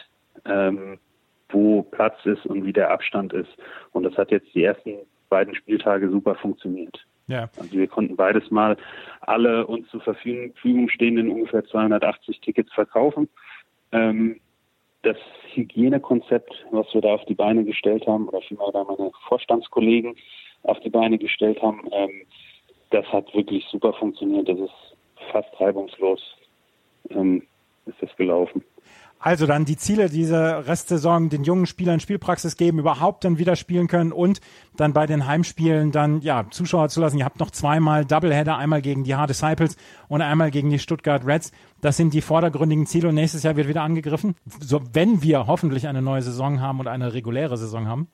[1.49, 3.49] wo Platz ist und wie der Abstand ist.
[3.91, 4.95] Und das hat jetzt die ersten
[5.29, 7.05] beiden Spieltage super funktioniert.
[7.27, 7.49] Ja.
[7.57, 8.77] Also wir konnten beides mal
[9.21, 13.27] alle uns zur Verfügung stehenden ungefähr 280 Tickets verkaufen.
[13.91, 14.39] Ähm,
[15.03, 15.17] das
[15.53, 20.15] Hygienekonzept, was wir da auf die Beine gestellt haben, oder vielmehr da meine Vorstandskollegen
[20.63, 22.21] auf die Beine gestellt haben, ähm,
[22.89, 24.47] das hat wirklich super funktioniert.
[24.47, 24.95] Das ist
[25.31, 26.21] fast reibungslos
[27.09, 27.43] ähm,
[27.85, 28.63] ist das gelaufen.
[29.19, 33.87] Also dann die Ziele dieser Restsaison, den jungen Spielern Spielpraxis geben, überhaupt dann wieder spielen
[33.87, 34.41] können und
[34.75, 37.17] dann bei den Heimspielen dann ja Zuschauer zu lassen.
[37.17, 39.75] Ihr habt noch zweimal Doubleheader, einmal gegen die Hard Disciples
[40.07, 41.51] und einmal gegen die Stuttgart Reds.
[41.81, 44.35] Das sind die vordergründigen Ziele und nächstes Jahr wird wieder angegriffen.
[44.59, 48.07] So, wenn wir hoffentlich eine neue Saison haben und eine reguläre Saison haben.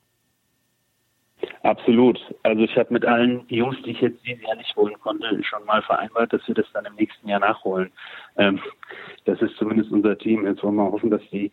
[1.62, 2.18] Absolut.
[2.42, 5.64] Also ich habe mit allen Jungs, die ich jetzt dieses Jahr nicht holen konnte, schon
[5.64, 7.90] mal vereinbart, dass wir das dann im nächsten Jahr nachholen.
[8.36, 8.60] Ähm,
[9.24, 10.46] das ist zumindest unser Team.
[10.46, 11.50] Jetzt wollen wir hoffen, dass die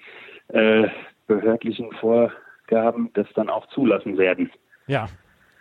[0.50, 0.88] äh,
[1.28, 4.52] behördlichen Vorgaben das dann auch zulassen werden.
[4.88, 5.08] Ja,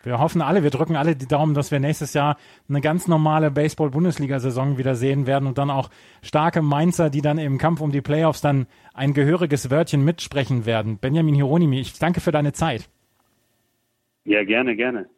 [0.03, 2.39] wir hoffen alle, wir drücken alle die Daumen, dass wir nächstes Jahr
[2.71, 5.91] eine ganz normale Baseball-Bundesliga-Saison wieder sehen werden und dann auch
[6.23, 10.99] starke Mainzer, die dann im Kampf um die Playoffs dann ein gehöriges Wörtchen mitsprechen werden.
[10.99, 12.89] Benjamin Hieronymi, ich danke für deine Zeit.
[14.25, 15.09] Ja, gerne, gerne.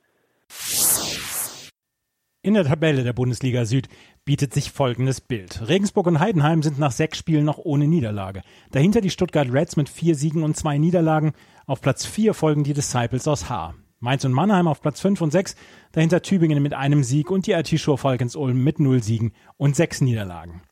[2.45, 3.89] In der Tabelle der Bundesliga Süd
[4.25, 5.69] bietet sich folgendes Bild.
[5.69, 8.43] Regensburg und Heidenheim sind nach sechs Spielen noch ohne Niederlage.
[8.73, 11.33] Dahinter die Stuttgart Reds mit vier Siegen und zwei Niederlagen.
[11.67, 13.75] Auf Platz vier folgen die Disciples aus Haar.
[14.01, 15.55] Mainz und Mannheim auf Platz fünf und sechs.
[15.93, 19.77] Dahinter Tübingen mit einem Sieg und die IT Show Falkens Ulm mit null Siegen und
[19.77, 20.63] sechs Niederlagen.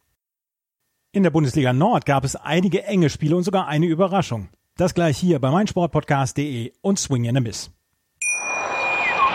[1.13, 4.49] In der Bundesliga Nord gab es einige enge Spiele und sogar eine Überraschung.
[4.77, 7.71] Das gleich hier bei meinsportpodcast.de und Swing and a Miss.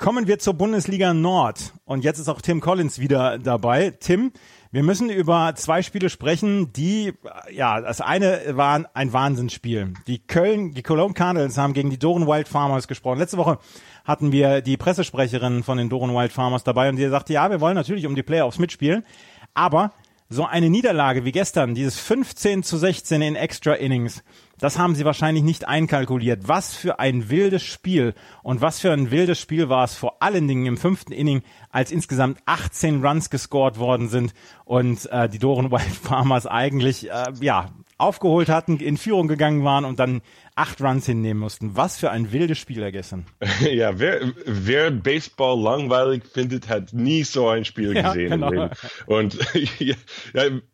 [0.00, 1.74] Kommen wir zur Bundesliga Nord.
[1.84, 3.90] Und jetzt ist auch Tim Collins wieder dabei.
[3.90, 4.32] Tim,
[4.72, 7.12] wir müssen über zwei Spiele sprechen, die,
[7.52, 9.92] ja, das eine war ein Wahnsinnsspiel.
[10.06, 13.18] Die Köln, die Cologne Cardinals haben gegen die Doren Wild Farmers gesprochen.
[13.18, 13.58] Letzte Woche
[14.06, 17.60] hatten wir die Pressesprecherin von den Doren Wild Farmers dabei und die sagte, ja, wir
[17.60, 19.04] wollen natürlich um die Playoffs mitspielen,
[19.52, 19.92] aber
[20.30, 24.24] so eine Niederlage wie gestern, dieses 15 zu 16 in Extra Innings,
[24.60, 26.46] das haben sie wahrscheinlich nicht einkalkuliert.
[26.46, 30.46] Was für ein wildes Spiel und was für ein wildes Spiel war es vor allen
[30.46, 35.70] Dingen im fünften Inning, als insgesamt 18 Runs gescored worden sind und äh, die Doren
[35.70, 40.22] Wild Farmers eigentlich äh, ja aufgeholt hatten, in Führung gegangen waren und dann
[40.54, 41.76] acht Runs hinnehmen mussten.
[41.76, 43.26] Was für ein wildes Spiel gestern.
[43.60, 48.30] Ja, wer, wer Baseball langweilig findet, hat nie so ein Spiel Ja, gesehen.
[48.30, 48.70] genau.
[49.06, 49.38] Und
[49.78, 49.94] ja,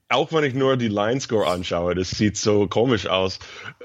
[0.09, 3.39] auch wenn ich nur die Line Score anschaue, das sieht so komisch aus,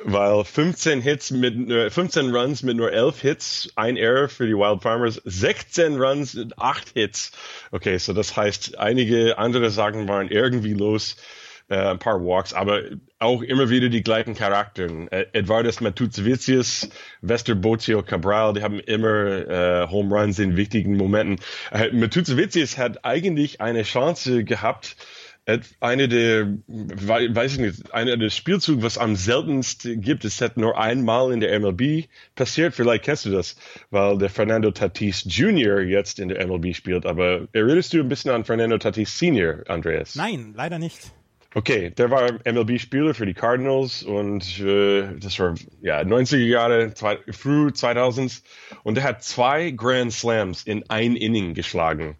[0.03, 4.53] weil 15 Hits mit nur, 15 Runs mit nur 11 Hits, ein Error für die
[4.55, 7.31] Wild Farmers, 16 Runs mit 8 Hits.
[7.71, 11.40] Okay, so das heißt, einige andere Sachen waren irgendwie los äh,
[11.75, 12.81] ein paar Walks, aber
[13.19, 15.07] auch immer wieder die gleichen Charakteren.
[15.11, 16.89] Äh, Edvardas Matuzevicius,
[17.21, 21.37] Vester Bozio Cabral, die haben immer äh, Home Runs in wichtigen Momenten.
[21.71, 24.95] Äh, Matuzevicius hat eigentlich eine Chance gehabt,
[25.79, 30.55] eine der, wei- weiß ich nicht, einer der Spielzüge, was am seltensten gibt, es hat
[30.55, 32.05] nur einmal in der MLB
[32.35, 33.55] passiert, vielleicht kennst du das,
[33.89, 35.81] weil der Fernando Tatis Jr.
[35.81, 40.15] jetzt in der MLB spielt, aber erinnerst du ein bisschen an Fernando Tatis Senior, Andreas?
[40.15, 41.11] Nein, leider nicht.
[41.53, 47.19] Okay, der war MLB-Spieler für die Cardinals und äh, das war ja 90er Jahre, zwei,
[47.29, 48.41] früh 2000s
[48.83, 52.15] und der hat zwei Grand Slams in ein Inning geschlagen.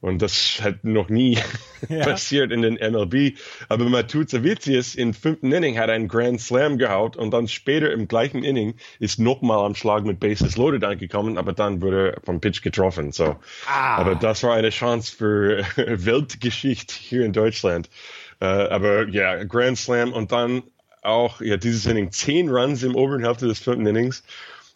[0.00, 1.38] Und das hat noch nie
[1.88, 2.04] Ja.
[2.04, 3.36] passiert in den MLB.
[3.68, 8.42] Aber Matuzavicius im fünften Inning hat einen Grand Slam gehaut und dann später im gleichen
[8.42, 12.62] Inning ist nochmal am Schlag mit Bases loaded angekommen, aber dann wurde er vom Pitch
[12.62, 13.12] getroffen.
[13.12, 13.36] So.
[13.66, 17.88] Aber das war eine Chance für Weltgeschichte hier in Deutschland.
[18.42, 20.64] Äh, aber ja, Grand Slam und dann
[21.02, 24.24] auch ja dieses Inning zehn Runs im oberen Hälfte des fünften Innings.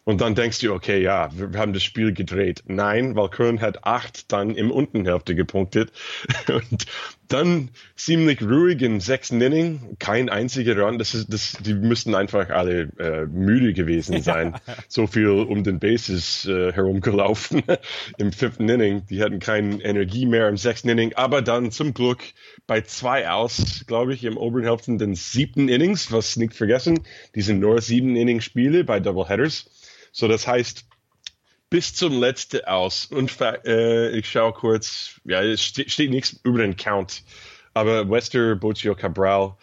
[0.08, 2.62] Und dann denkst du, okay, ja, wir, haben das Spiel gedreht.
[2.68, 5.90] Nein, weil Köln hat acht dann im unteren Hälfte gepunktet.
[6.46, 6.86] Und
[7.26, 11.00] dann ziemlich ruhig im sechsten Inning, kein einziger Run.
[11.00, 14.54] Das ist, das, die müssten einfach alle äh, müde gewesen sein.
[14.88, 17.64] So viel um den Bases äh, herumgelaufen
[18.18, 19.04] im fünften Inning.
[19.10, 21.14] Die hatten keine Energie mehr im sechsten Inning.
[21.14, 22.20] Aber dann zum Glück
[22.68, 27.00] bei zwei aus, glaube ich, im oberen Hälfte den siebten Innings, was nicht vergessen,
[27.34, 29.68] die sind nur sieben Inning-Spiele bei Doubleheaders.
[30.18, 30.86] So, das heißt,
[31.68, 33.04] bis zum letzten aus.
[33.04, 37.22] Und äh, ich schaue kurz, ja, es ste steht nichts über den Count,
[37.74, 39.58] aber Wester Boccio Cabral,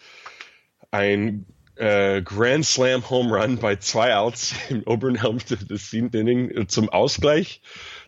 [0.92, 6.50] ein äh, Grand Slam Home Run bei zwei Outs im oberen Hälfte des siebten Inning
[6.52, 7.60] äh, zum Ausgleich.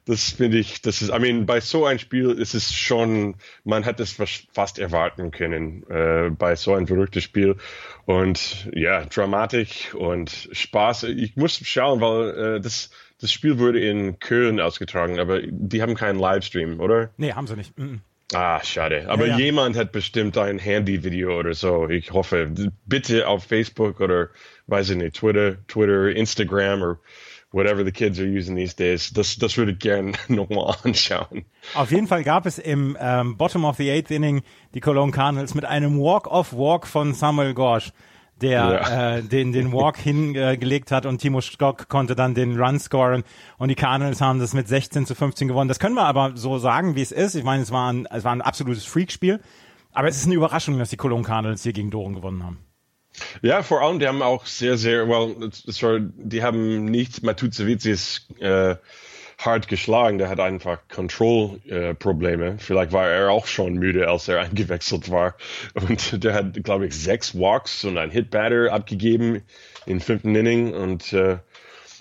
[0.07, 3.85] Das finde ich, das ist, I mean, bei so einem Spiel ist es schon, man
[3.85, 7.57] hat es fas- fast erwarten können äh, bei so einem verrückten Spiel.
[8.05, 11.03] Und ja, Dramatik und Spaß.
[11.05, 12.91] Ich muss schauen, weil äh, das,
[13.21, 17.11] das Spiel wurde in Köln ausgetragen, aber die haben keinen Livestream, oder?
[17.17, 17.77] Nee, haben sie nicht.
[17.77, 18.01] Mhm.
[18.33, 19.09] Ah, schade.
[19.09, 19.39] Aber ja.
[19.39, 21.89] jemand hat bestimmt ein Handy-Video oder so.
[21.89, 22.53] Ich hoffe,
[22.85, 24.31] bitte auf Facebook oder,
[24.67, 26.99] weiß ich nicht, Twitter, Twitter, Instagram oder
[27.57, 29.13] whatever the kids are using these days.
[29.13, 31.45] Das, das würde ich gern nochmal anschauen.
[31.75, 34.43] Auf jeden Fall gab es im ähm, Bottom of the Eighth Inning
[34.75, 37.93] die Cologne Cardinals mit einem Walk-off-Walk von Samuel Gorsch,
[38.43, 39.17] der Ja.
[39.17, 43.25] äh, den, den Walk hingelegt hat und Timo Stock konnte dann den Run scoren
[43.57, 45.69] und die Cardinals haben das mit 16 zu 15 gewonnen.
[45.69, 47.35] Das können wir aber so sagen, wie es ist.
[47.35, 49.41] Ich meine, es war ein, es war ein absolutes Freakspiel,
[49.93, 52.59] aber es ist eine Überraschung, dass die Cologne Cardinals hier gegen Doren gewonnen haben.
[53.43, 55.51] Ja, vor allem, die haben auch sehr, sehr, well,
[55.81, 58.77] war, die haben nicht Matuzevicius äh,
[59.39, 62.57] hart geschlagen, der hat einfach Control-Probleme.
[62.59, 65.35] Vielleicht war er auch schon müde, als er eingewechselt war.
[65.75, 69.43] Und der hat, glaube ich, sechs Walks und ein Hit-Batter abgegeben
[69.85, 70.73] im fünften Inning.
[70.73, 71.39] Und äh,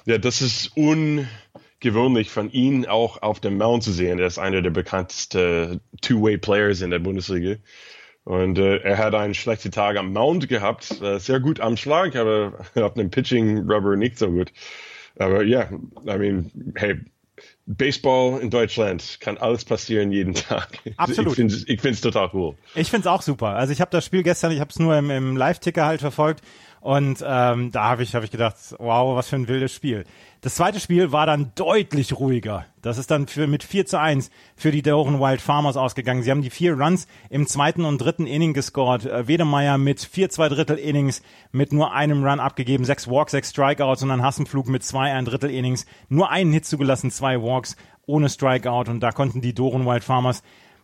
[0.05, 4.19] ja, das ist ungewöhnlich von ihm auch auf dem Mound zu sehen.
[4.19, 7.57] Er ist einer der bekanntesten Two-Way-Players in der Bundesliga.
[8.25, 12.15] Und äh, er hat einen schlechten Tag am Mound gehabt, äh, sehr gut am Schlag,
[12.15, 14.51] aber auf dem Pitching Rubber nicht so gut.
[15.17, 16.99] Aber ja, I mean, hey,
[17.67, 20.69] Baseball in Deutschland kann alles passieren jeden Tag.
[20.97, 21.37] Absolut.
[21.37, 22.55] Ich finde find's total cool.
[22.73, 23.49] Ich find's auch super.
[23.49, 26.41] Also ich habe das Spiel gestern, ich habe es nur im, im Live-Ticker halt verfolgt
[26.85, 30.03] und ähm, da habe ich, hab ich gedacht, wow, was für ein wildes Spiel.
[30.41, 32.67] Das zweite Spiel war dann deutlich ruhiger.
[32.83, 36.21] Das ist dann für, mit 4 zu 1 für die Doren Wild Farmers ausgegangen.
[36.21, 39.03] Sie haben die vier Runs im zweiten und dritten Inning gescored.
[39.07, 43.49] Äh, Wedemeyer mit vier zwei Drittel Innings mit nur einem Run abgegeben, sechs Walks, sechs
[43.49, 47.77] Strikeouts und dann Hassenflug mit zwei ein Drittel Innings, nur einen Hit zugelassen, zwei Walks
[48.05, 50.43] ohne Strikeout und da konnten die Doren Wild Farmers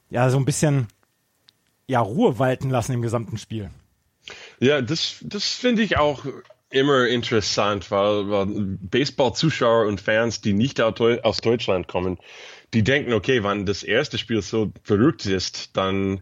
[0.09, 0.87] ja so ein bisschen
[1.85, 3.69] ja, Ruhe walten lassen im gesamten Spiel.
[4.62, 6.24] Ja, das, das finde ich auch
[6.69, 12.19] immer interessant, weil, weil Baseball-Zuschauer und Fans, die nicht aus Deutschland kommen,
[12.76, 16.21] die denken, okay, wenn das erste Spiel so verrückt ist, dann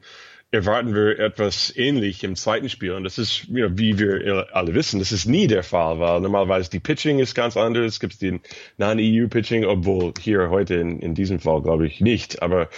[0.52, 2.94] erwarten wir etwas ähnlich im zweiten Spiel.
[2.94, 6.22] Und das ist, you know, wie wir alle wissen, das ist nie der Fall, weil
[6.22, 7.86] normalerweise die Pitching ist ganz anders.
[7.86, 8.40] Es gibt den
[8.78, 12.42] Non-EU-Pitching, obwohl hier heute in, in diesem Fall glaube ich nicht.
[12.42, 12.70] Aber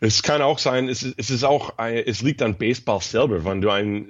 [0.00, 3.70] es kann auch sein, es, es ist auch, es liegt an Baseball selber, wenn du
[3.70, 4.08] ein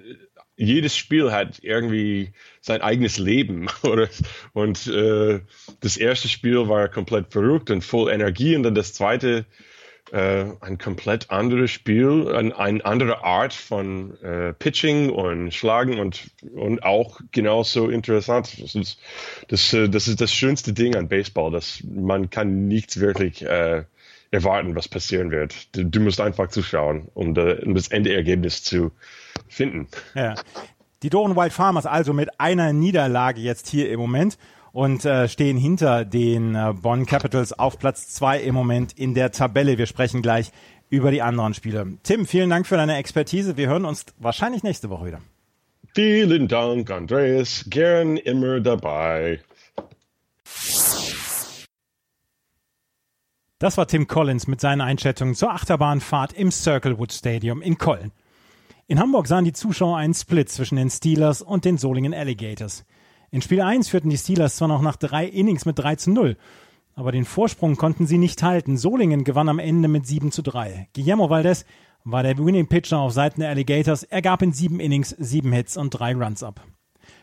[0.60, 3.68] jedes Spiel hat irgendwie sein eigenes Leben.
[3.82, 4.08] Oder?
[4.52, 5.40] Und äh,
[5.80, 9.46] das erste Spiel war komplett verrückt und voll Energie und dann das zweite
[10.12, 16.30] äh, ein komplett anderes Spiel, ein, eine andere Art von äh, Pitching und Schlagen und,
[16.52, 18.60] und auch genauso interessant.
[18.60, 19.00] Das ist
[19.48, 23.84] das, äh, das ist das schönste Ding an Baseball, dass man kann nichts wirklich äh,
[24.30, 25.74] erwarten, was passieren wird.
[25.74, 28.92] Du, du musst einfach zuschauen, um, de, um das Endergebnis zu
[29.50, 29.88] finden.
[30.14, 30.34] Ja.
[31.02, 34.38] Die Doren Wild Farmers also mit einer Niederlage jetzt hier im Moment
[34.72, 39.32] und äh, stehen hinter den äh, Bonn Capitals auf Platz zwei im Moment in der
[39.32, 39.78] Tabelle.
[39.78, 40.52] Wir sprechen gleich
[40.88, 41.98] über die anderen Spiele.
[42.02, 43.56] Tim, vielen Dank für deine Expertise.
[43.56, 45.20] Wir hören uns wahrscheinlich nächste Woche wieder.
[45.94, 47.64] Vielen Dank, Andreas.
[47.68, 49.40] Gern immer dabei.
[53.58, 58.12] Das war Tim Collins mit seinen Einschätzungen zur Achterbahnfahrt im Circlewood Stadium in Köln.
[58.90, 62.84] In Hamburg sahen die Zuschauer einen Split zwischen den Steelers und den Solingen Alligators.
[63.30, 66.36] In Spiel 1 führten die Steelers zwar noch nach drei Innings mit 3 zu 0,
[66.96, 68.76] aber den Vorsprung konnten sie nicht halten.
[68.76, 70.88] Solingen gewann am Ende mit 7 zu 3.
[70.92, 71.66] Guillermo Valdez
[72.02, 74.02] war der Winning Pitcher auf Seiten der Alligators.
[74.02, 76.60] Er gab in sieben Innings sieben Hits und drei Runs ab.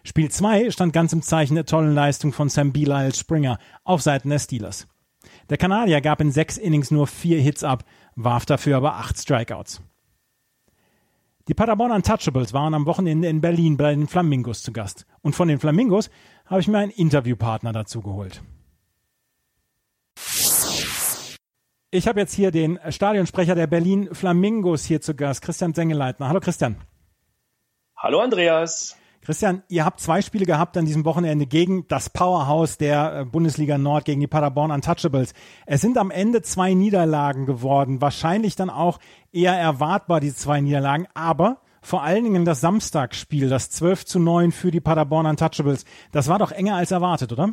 [0.05, 4.29] Spiel 2 stand ganz im Zeichen der tollen Leistung von Sam Belisle Springer auf Seiten
[4.29, 4.87] der Steelers.
[5.49, 7.83] Der Kanadier gab in sechs Innings nur vier Hits ab,
[8.15, 9.81] warf dafür aber acht Strikeouts.
[11.47, 15.05] Die Paderborn Untouchables waren am Wochenende in Berlin bei den Flamingos zu Gast.
[15.21, 16.09] Und von den Flamingos
[16.45, 18.41] habe ich mir einen Interviewpartner dazu geholt.
[21.89, 26.27] Ich habe jetzt hier den Stadionsprecher der Berlin Flamingos hier zu Gast, Christian Sengeleitner.
[26.27, 26.75] Hallo Christian.
[27.95, 28.97] Hallo Andreas.
[29.27, 33.77] Christian, ihr habt zwei Spiele gehabt an diesem Wochenende gegen das Powerhouse der äh, Bundesliga
[33.77, 35.33] Nord, gegen die Paderborn Untouchables.
[35.65, 37.99] Es sind am Ende zwei Niederlagen geworden.
[37.99, 38.99] Wahrscheinlich dann auch
[39.33, 41.09] eher erwartbar, die zwei Niederlagen.
[41.13, 46.29] Aber vor allen Dingen das Samstagsspiel, das 12 zu 9 für die Paderborn Untouchables, das
[46.29, 47.49] war doch enger als erwartet, oder?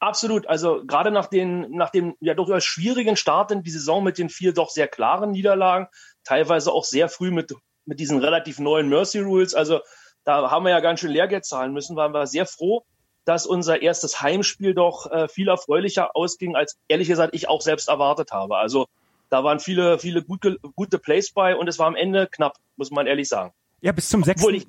[0.00, 0.46] Absolut.
[0.50, 4.28] Also gerade nach, den, nach dem ja durchaus schwierigen Start in die Saison mit den
[4.28, 5.86] vier doch sehr klaren Niederlagen,
[6.24, 7.54] teilweise auch sehr früh mit,
[7.86, 9.54] mit diesen relativ neuen Mercy Rules.
[9.54, 9.80] Also
[10.24, 12.84] da haben wir ja ganz schön Lehrgeld zahlen müssen, waren wir sehr froh,
[13.24, 17.88] dass unser erstes Heimspiel doch äh, viel erfreulicher ausging, als ehrlich gesagt ich auch selbst
[17.88, 18.56] erwartet habe.
[18.56, 18.86] Also
[19.30, 22.90] da waren viele, viele gute, gute Plays bei und es war am Ende knapp, muss
[22.90, 23.52] man ehrlich sagen.
[23.80, 24.44] Ja, bis zum sechsten.
[24.44, 24.66] Obwohl ich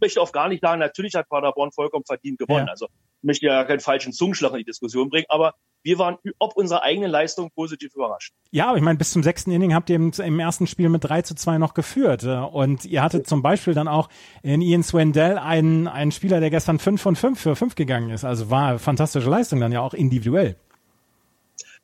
[0.00, 2.66] möchte auch gar nicht sagen, natürlich hat Paderborn vollkommen verdient gewonnen.
[2.66, 2.72] Ja.
[2.72, 2.88] Also
[3.22, 7.10] möchte ja keinen falschen Zungenschlag in die Diskussion bringen, aber wir waren ob unserer eigenen
[7.10, 8.32] Leistung positiv überrascht.
[8.50, 11.04] Ja, aber ich meine, bis zum sechsten Inning habt ihr im, im, ersten Spiel mit
[11.04, 12.22] 3 zu 2 noch geführt.
[12.22, 14.08] Äh, und ihr hattet zum Beispiel dann auch
[14.42, 18.24] in Ian Swindell einen, einen Spieler, der gestern 5 von 5 für 5 gegangen ist.
[18.24, 20.56] Also war fantastische Leistung dann ja auch individuell.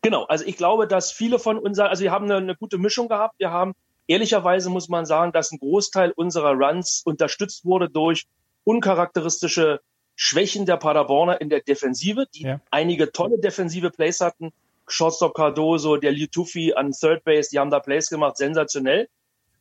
[0.03, 3.09] Genau, also ich glaube, dass viele von unseren, also wir haben eine, eine gute Mischung
[3.09, 3.35] gehabt.
[3.39, 3.75] Wir haben
[4.07, 8.27] ehrlicherweise muss man sagen, dass ein Großteil unserer Runs unterstützt wurde durch
[8.65, 9.81] uncharakteristische
[10.21, 12.61] Schwächen der Paderborner in der Defensive, die ja.
[12.73, 14.51] einige tolle defensive Plays hatten.
[14.89, 19.09] Shortstop Cardoso, der Lutufi an Third Base, die haben da Plays gemacht, sensationell.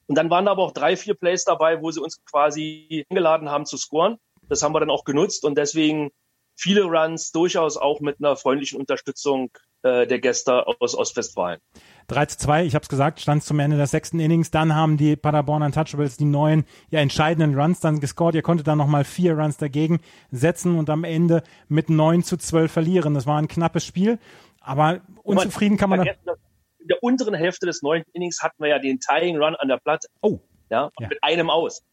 [0.07, 3.51] Und dann waren da aber auch drei, vier Plays dabei, wo sie uns quasi eingeladen
[3.51, 4.17] haben zu scoren.
[4.49, 6.11] Das haben wir dann auch genutzt und deswegen
[6.55, 9.51] viele Runs durchaus auch mit einer freundlichen Unterstützung
[9.83, 11.59] äh, der Gäste aus Ostwestfalen.
[12.07, 14.49] 3 zu 2, ich habe es gesagt, stand zum Ende des sechsten Innings.
[14.49, 18.35] Dann haben die Paderborn Untouchables die neuen, ja, entscheidenden Runs dann gescored.
[18.35, 19.99] Ihr konntet dann nochmal vier Runs dagegen
[20.31, 23.13] setzen und am Ende mit 9 zu 12 verlieren.
[23.13, 24.19] Das war ein knappes Spiel,
[24.61, 26.01] aber unzufrieden kann man...
[26.07, 29.75] In der unteren Hälfte des neunten Innings hatten wir ja den Tying Run an der
[29.75, 30.07] Platte.
[30.21, 30.39] Oh.
[30.69, 31.07] Ja, ja.
[31.09, 31.83] mit einem aus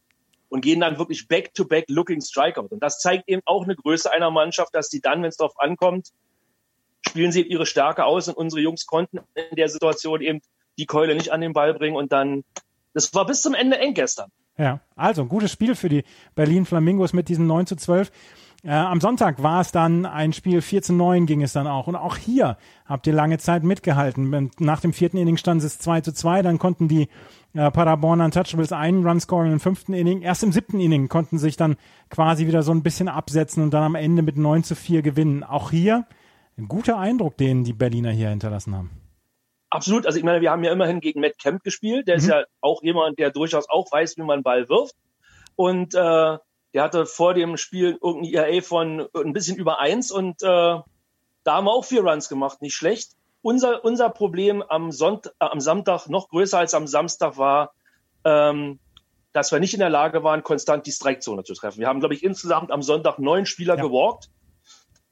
[0.48, 2.68] und gehen dann wirklich back-to-back -back looking Strikeout.
[2.70, 5.58] Und das zeigt eben auch eine Größe einer Mannschaft, dass die dann, wenn es darauf
[5.58, 6.10] ankommt,
[7.06, 10.40] spielen sie ihre Stärke aus und unsere Jungs konnten in der Situation eben
[10.78, 12.44] die Keule nicht an den Ball bringen und dann,
[12.92, 14.30] das war bis zum Ende eng gestern.
[14.56, 18.10] Ja, also ein gutes Spiel für die Berlin Flamingos mit diesen 9 zu 12.
[18.64, 21.86] Äh, am Sonntag war es dann ein Spiel 4 zu 9 ging es dann auch.
[21.86, 24.50] Und auch hier habt ihr lange Zeit mitgehalten.
[24.58, 26.42] Nach dem vierten Inning stand es 2 zu 2.
[26.42, 27.08] Dann konnten die
[27.52, 30.22] äh, Paderborn Untouchables einen Run scoren im fünften Inning.
[30.22, 31.76] Erst im siebten Inning konnten sich dann
[32.08, 35.42] quasi wieder so ein bisschen absetzen und dann am Ende mit 9 zu 4 gewinnen.
[35.42, 36.06] Auch hier
[36.56, 38.90] ein guter Eindruck, den die Berliner hier hinterlassen haben.
[39.70, 40.06] Absolut.
[40.06, 42.06] Also ich meine, wir haben ja immerhin gegen Matt Kemp gespielt.
[42.06, 42.18] Der mhm.
[42.20, 44.94] ist ja auch jemand, der durchaus auch weiß, wie man Ball wirft.
[45.56, 46.38] Und äh,
[46.74, 50.46] der hatte vor dem Spiel irgendein ERA von ein bisschen über eins und äh,
[51.44, 53.12] da haben wir auch vier Runs gemacht, nicht schlecht.
[53.42, 57.74] Unser, unser Problem am, Sonntag, äh, am Samstag noch größer als am Samstag war,
[58.24, 58.80] ähm,
[59.32, 61.78] dass wir nicht in der Lage waren, konstant die Strikezone zu treffen.
[61.78, 63.82] Wir haben, glaube ich, insgesamt am Sonntag neun Spieler ja.
[63.82, 64.30] gewalkt.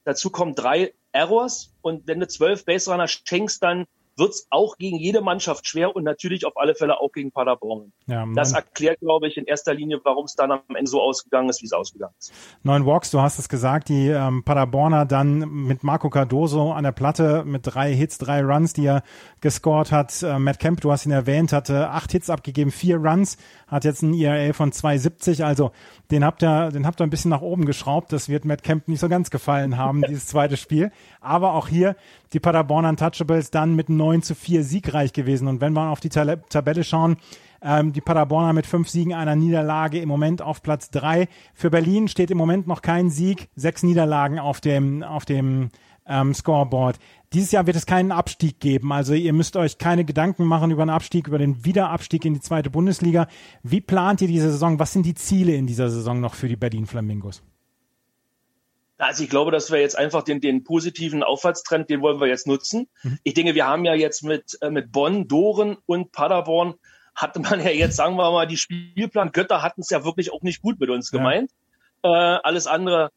[0.04, 1.72] Dazu kommen drei Errors.
[1.82, 3.86] Und wenn du zwölf Base Runner schenkst, dann
[4.22, 7.92] wird es auch gegen jede Mannschaft schwer und natürlich auf alle Fälle auch gegen Paderborn.
[8.06, 11.48] Ja, das erklärt, glaube ich, in erster Linie, warum es dann am Ende so ausgegangen
[11.48, 12.32] ist, wie es ausgegangen ist.
[12.62, 16.92] Neun Walks, du hast es gesagt, die ähm, Paderborner dann mit Marco Cardoso an der
[16.92, 19.02] Platte mit drei Hits, drei Runs, die er
[19.40, 20.22] gescored hat.
[20.22, 24.02] Äh, Matt Kemp, du hast ihn erwähnt, hatte acht Hits abgegeben, vier Runs, hat jetzt
[24.02, 25.72] ein ERA von 2,70, also
[26.12, 28.12] den habt ihr, den habt ihr ein bisschen nach oben geschraubt.
[28.12, 30.92] Das wird Matt Kemp nicht so ganz gefallen haben, dieses zweite Spiel.
[31.20, 31.96] Aber auch hier
[32.32, 35.48] die Paderborn Untouchables dann mit 9 zu 4 siegreich gewesen.
[35.48, 37.16] Und wenn wir auf die Tabelle schauen,
[37.62, 41.28] ähm, die Paderborner mit fünf Siegen, einer Niederlage im Moment auf Platz drei.
[41.54, 45.70] Für Berlin steht im Moment noch kein Sieg, sechs Niederlagen auf dem, auf dem
[46.06, 46.98] ähm, Scoreboard.
[47.32, 48.92] Dieses Jahr wird es keinen Abstieg geben.
[48.92, 52.40] Also ihr müsst euch keine Gedanken machen über einen Abstieg, über den Wiederabstieg in die
[52.40, 53.28] zweite Bundesliga.
[53.62, 54.78] Wie plant ihr diese Saison?
[54.78, 57.42] Was sind die Ziele in dieser Saison noch für die Berlin Flamingos?
[59.02, 62.46] Also ich glaube, dass wir jetzt einfach den, den positiven Aufwärtstrend, den wollen wir jetzt
[62.46, 62.88] nutzen.
[63.02, 63.18] Mhm.
[63.24, 66.74] Ich denke, wir haben ja jetzt mit, äh, mit Bonn, Doren und Paderborn
[67.12, 70.42] hatte man ja jetzt, sagen wir mal, die Spielplan Götter hatten es ja wirklich auch
[70.42, 71.50] nicht gut mit uns gemeint.
[72.04, 72.36] Ja.
[72.36, 73.10] Äh, alles andere,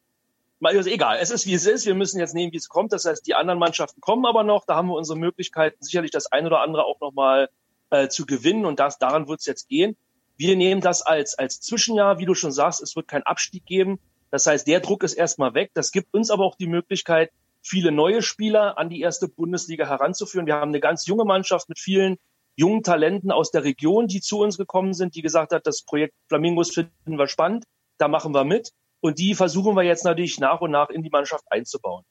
[0.72, 1.18] ist egal.
[1.20, 1.86] Es ist wie es ist.
[1.86, 2.92] Wir müssen jetzt nehmen, wie es kommt.
[2.92, 4.64] Das heißt, die anderen Mannschaften kommen aber noch.
[4.66, 7.48] Da haben wir unsere Möglichkeiten, sicherlich das ein oder andere auch nochmal
[7.90, 8.64] äh, zu gewinnen.
[8.64, 9.96] Und das, daran wird es jetzt gehen.
[10.36, 14.00] Wir nehmen das als, als Zwischenjahr, wie du schon sagst, es wird keinen Abstieg geben.
[14.30, 15.70] Das heißt, der Druck ist erstmal weg.
[15.74, 17.30] Das gibt uns aber auch die Möglichkeit,
[17.62, 20.46] viele neue Spieler an die erste Bundesliga heranzuführen.
[20.46, 22.16] Wir haben eine ganz junge Mannschaft mit vielen
[22.54, 26.14] jungen Talenten aus der Region, die zu uns gekommen sind, die gesagt hat, das Projekt
[26.28, 27.64] Flamingos finden wir spannend,
[27.98, 28.70] da machen wir mit.
[29.00, 32.04] Und die versuchen wir jetzt natürlich nach und nach in die Mannschaft einzubauen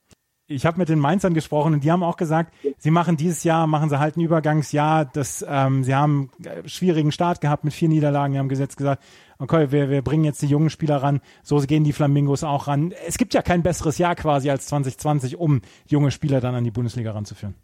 [0.48, 3.66] ich habe mit den Mainzern gesprochen und die haben auch gesagt, sie machen dieses Jahr,
[3.66, 5.06] machen sie halt ein Übergangsjahr.
[5.06, 8.34] Das, ähm, sie haben einen schwierigen Start gehabt mit vier Niederlagen.
[8.34, 9.04] Die haben gesetzt gesagt,
[9.40, 11.22] okay, wir, wir bringen jetzt die jungen Spieler ran.
[11.44, 12.94] So gehen die Flamingos auch ran.
[13.08, 16.72] Es gibt ja kein besseres Jahr quasi als 2020, um junge Spieler dann an die
[16.72, 17.56] Bundesliga ranzuführen.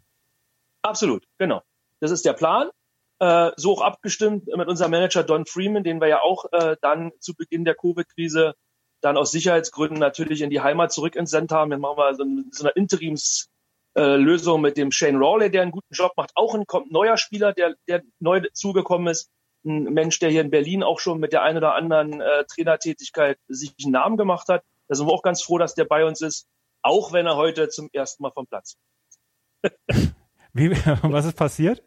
[0.82, 1.62] Absolut, genau.
[2.00, 2.68] Das ist der Plan.
[3.20, 7.12] Äh, so auch abgestimmt mit unserem Manager Don Freeman, den wir ja auch äh, dann
[7.20, 8.54] zu Beginn der Covid-Krise
[9.02, 11.70] dann aus Sicherheitsgründen natürlich in die Heimat zurück entsendet haben.
[11.70, 15.72] Dann machen wir so, eine, so eine Interimslösung äh, mit dem Shane Rawley, der einen
[15.72, 16.30] guten Job macht.
[16.34, 19.30] Auch ein kommt neuer Spieler, der, der neu zugekommen ist.
[19.64, 23.38] Ein Mensch, der hier in Berlin auch schon mit der einen oder anderen äh, Trainertätigkeit
[23.48, 24.62] sich einen Namen gemacht hat.
[24.88, 26.48] Da sind wir auch ganz froh, dass der bei uns ist,
[26.82, 28.76] auch wenn er heute zum ersten Mal vom Platz.
[30.52, 30.70] Wie,
[31.02, 31.82] was ist passiert?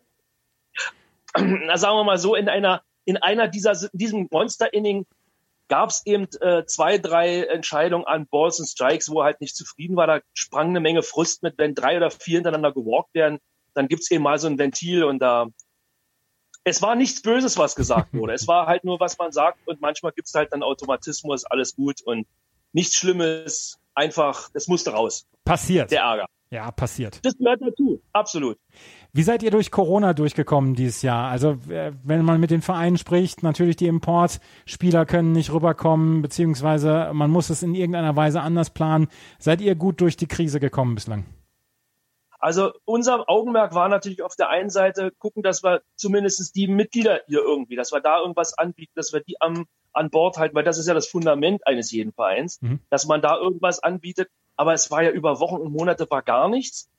[1.37, 5.05] Na, sagen wir mal so, in einer, in einer dieser, diesem Monster-Inning
[5.67, 9.55] gab es eben äh, zwei, drei Entscheidungen an Balls und Strikes, wo er halt nicht
[9.55, 10.07] zufrieden war.
[10.07, 13.39] Da sprang eine Menge Frust mit, wenn drei oder vier hintereinander gewalkt werden,
[13.73, 15.47] dann gibt's eben mal so ein Ventil und da
[16.67, 18.33] es war nichts Böses, was gesagt wurde.
[18.33, 22.01] es war halt nur, was man sagt und manchmal gibt's halt dann Automatismus, alles gut
[22.03, 22.25] und
[22.73, 25.27] nichts Schlimmes, einfach, es musste raus.
[25.43, 25.91] Passiert.
[25.91, 26.25] Der Ärger.
[26.51, 27.19] Ja, passiert.
[27.23, 28.57] Das gehört dazu, absolut.
[29.13, 31.29] Wie seid ihr durch Corona durchgekommen dieses Jahr?
[31.29, 37.11] Also äh, wenn man mit den Vereinen spricht, natürlich die Importspieler können nicht rüberkommen, beziehungsweise
[37.13, 39.07] man muss es in irgendeiner Weise anders planen.
[39.39, 41.25] Seid ihr gut durch die Krise gekommen bislang?
[42.39, 47.21] Also unser Augenmerk war natürlich auf der einen Seite gucken, dass wir zumindest die Mitglieder
[47.25, 50.63] hier irgendwie, dass wir da irgendwas anbieten, dass wir die am, an Bord halten, weil
[50.63, 52.81] das ist ja das Fundament eines jeden Vereins, mhm.
[52.91, 56.49] dass man da irgendwas anbietet aber es war ja über Wochen und Monate war gar
[56.49, 56.89] nichts.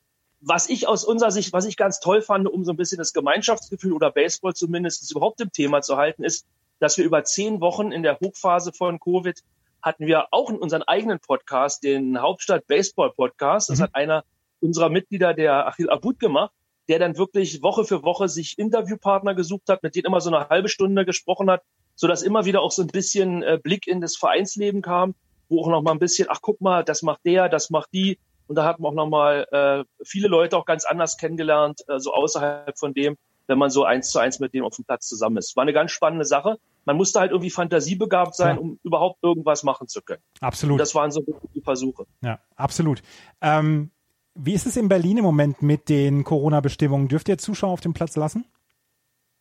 [0.40, 3.12] Was ich aus unserer Sicht, was ich ganz toll fand, um so ein bisschen das
[3.12, 6.46] Gemeinschaftsgefühl oder Baseball zumindest überhaupt im Thema zu halten, ist,
[6.78, 9.42] dass wir über zehn Wochen in der Hochphase von Covid
[9.82, 13.70] hatten wir auch in unseren eigenen Podcast, den Hauptstadt Baseball Podcast.
[13.70, 13.82] Das mhm.
[13.84, 14.24] hat einer
[14.60, 16.52] unserer Mitglieder, der Achil Abud, gemacht,
[16.88, 20.48] der dann wirklich Woche für Woche sich Interviewpartner gesucht hat, mit denen immer so eine
[20.48, 21.62] halbe Stunde gesprochen hat,
[21.94, 25.14] so dass immer wieder auch so ein bisschen äh, Blick in das Vereinsleben kam
[25.48, 28.18] wo auch noch mal ein bisschen, ach guck mal, das macht der, das macht die.
[28.46, 31.98] Und da hat man auch noch mal äh, viele Leute auch ganz anders kennengelernt, äh,
[31.98, 33.16] so außerhalb von dem,
[33.48, 35.56] wenn man so eins zu eins mit dem auf dem Platz zusammen ist.
[35.56, 36.58] War eine ganz spannende Sache.
[36.84, 38.62] Man musste halt irgendwie fantasiebegabt sein, ja.
[38.62, 40.22] um überhaupt irgendwas machen zu können.
[40.40, 40.74] Absolut.
[40.74, 41.24] Und das waren so
[41.54, 42.06] die Versuche.
[42.22, 43.02] Ja, absolut.
[43.40, 43.90] Ähm,
[44.34, 47.08] wie ist es in Berlin im Moment mit den Corona-Bestimmungen?
[47.08, 48.44] Dürft ihr Zuschauer auf dem Platz lassen?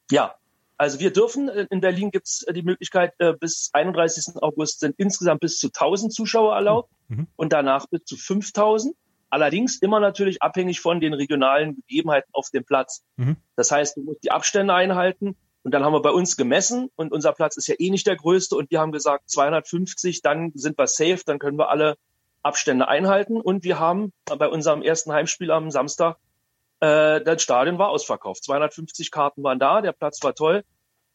[0.09, 0.35] Ja,
[0.77, 4.41] also wir dürfen, äh, in Berlin gibt es äh, die Möglichkeit, äh, bis 31.
[4.41, 7.27] August sind insgesamt bis zu 1000 Zuschauer erlaubt mhm.
[7.35, 8.95] und danach bis zu 5000.
[9.29, 13.03] Allerdings immer natürlich abhängig von den regionalen Gegebenheiten auf dem Platz.
[13.17, 13.37] Mhm.
[13.55, 15.35] Das heißt, du musst die Abstände einhalten.
[15.63, 18.15] Und dann haben wir bei uns gemessen und unser Platz ist ja eh nicht der
[18.15, 21.95] größte und wir haben gesagt 250, dann sind wir safe, dann können wir alle
[22.43, 23.41] Abstände einhalten.
[23.41, 26.17] Und wir haben bei unserem ersten Heimspiel am Samstag
[26.85, 28.43] äh, das Stadion war ausverkauft.
[28.43, 30.63] 250 Karten waren da, der Platz war toll.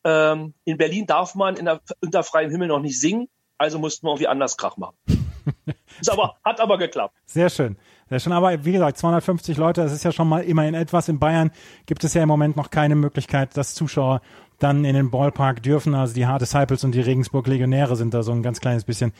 [0.03, 4.07] Ähm, in Berlin darf man in der, unter freiem Himmel noch nicht singen, also mussten
[4.07, 4.97] wir irgendwie anders Krach machen.
[6.01, 7.15] Ist aber, hat aber geklappt.
[7.27, 7.77] Sehr schön.
[8.09, 11.09] Sehr schön, aber wie gesagt, 250 Leute, das ist ja schon mal immerhin etwas.
[11.09, 11.53] In Bayern
[11.87, 14.21] gibt es ja im Moment noch keine Möglichkeit, dass Zuschauer
[14.59, 15.95] dann in den Ballpark dürfen.
[15.95, 19.13] Also die Hard Disciples und die Regensburg Legionäre sind da so ein ganz kleines bisschen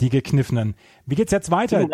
[0.00, 0.76] die gekniffenen.
[1.04, 1.84] Wie geht's jetzt weiter?
[1.84, 1.88] Du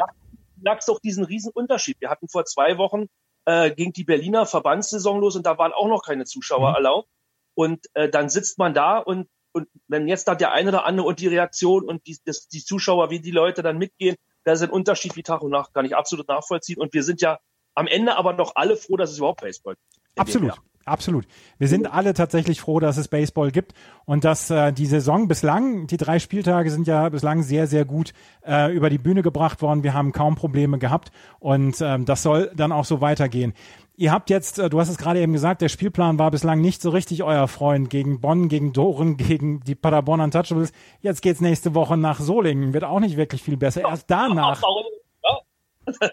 [0.62, 2.00] merkst doch diesen riesen Unterschied.
[2.00, 3.06] Wir hatten vor zwei Wochen
[3.46, 6.76] äh, ging die Berliner Verbandssaison los und da waren auch noch keine Zuschauer mhm.
[6.76, 7.08] erlaubt.
[7.54, 11.06] Und äh, dann sitzt man da und, und wenn jetzt da der eine oder andere
[11.06, 14.68] und die Reaktion und die, das, die Zuschauer, wie die Leute dann mitgehen, das ist
[14.68, 16.80] ein Unterschied wie Tag und Nacht, kann ich absolut nachvollziehen.
[16.80, 17.38] Und wir sind ja
[17.74, 20.18] am Ende aber noch alle froh, dass es überhaupt Baseball gibt.
[20.18, 20.52] Absolut.
[20.84, 21.26] Absolut.
[21.58, 23.72] Wir sind alle tatsächlich froh, dass es Baseball gibt
[24.04, 28.12] und dass äh, die Saison bislang, die drei Spieltage sind ja bislang sehr, sehr gut
[28.46, 29.82] äh, über die Bühne gebracht worden.
[29.82, 33.54] Wir haben kaum Probleme gehabt und ähm, das soll dann auch so weitergehen.
[33.96, 36.82] Ihr habt jetzt, äh, du hast es gerade eben gesagt, der Spielplan war bislang nicht
[36.82, 40.72] so richtig euer Freund gegen Bonn, gegen Doren, gegen die Paderborn Untouchables.
[41.00, 42.74] Jetzt geht's nächste Woche nach Solingen.
[42.74, 43.82] Wird auch nicht wirklich viel besser.
[43.82, 44.62] Erst danach.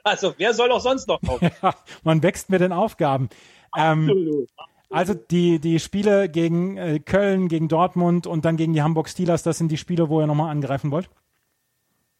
[0.03, 1.49] Also wer soll auch sonst noch kommen?
[1.61, 3.29] Ja, man wächst mit den Aufgaben.
[3.75, 4.49] Ähm, Absolut.
[4.91, 9.41] Also die, die Spiele gegen äh, Köln, gegen Dortmund und dann gegen die Hamburg Steelers,
[9.41, 11.09] das sind die Spiele, wo ihr nochmal angreifen wollt?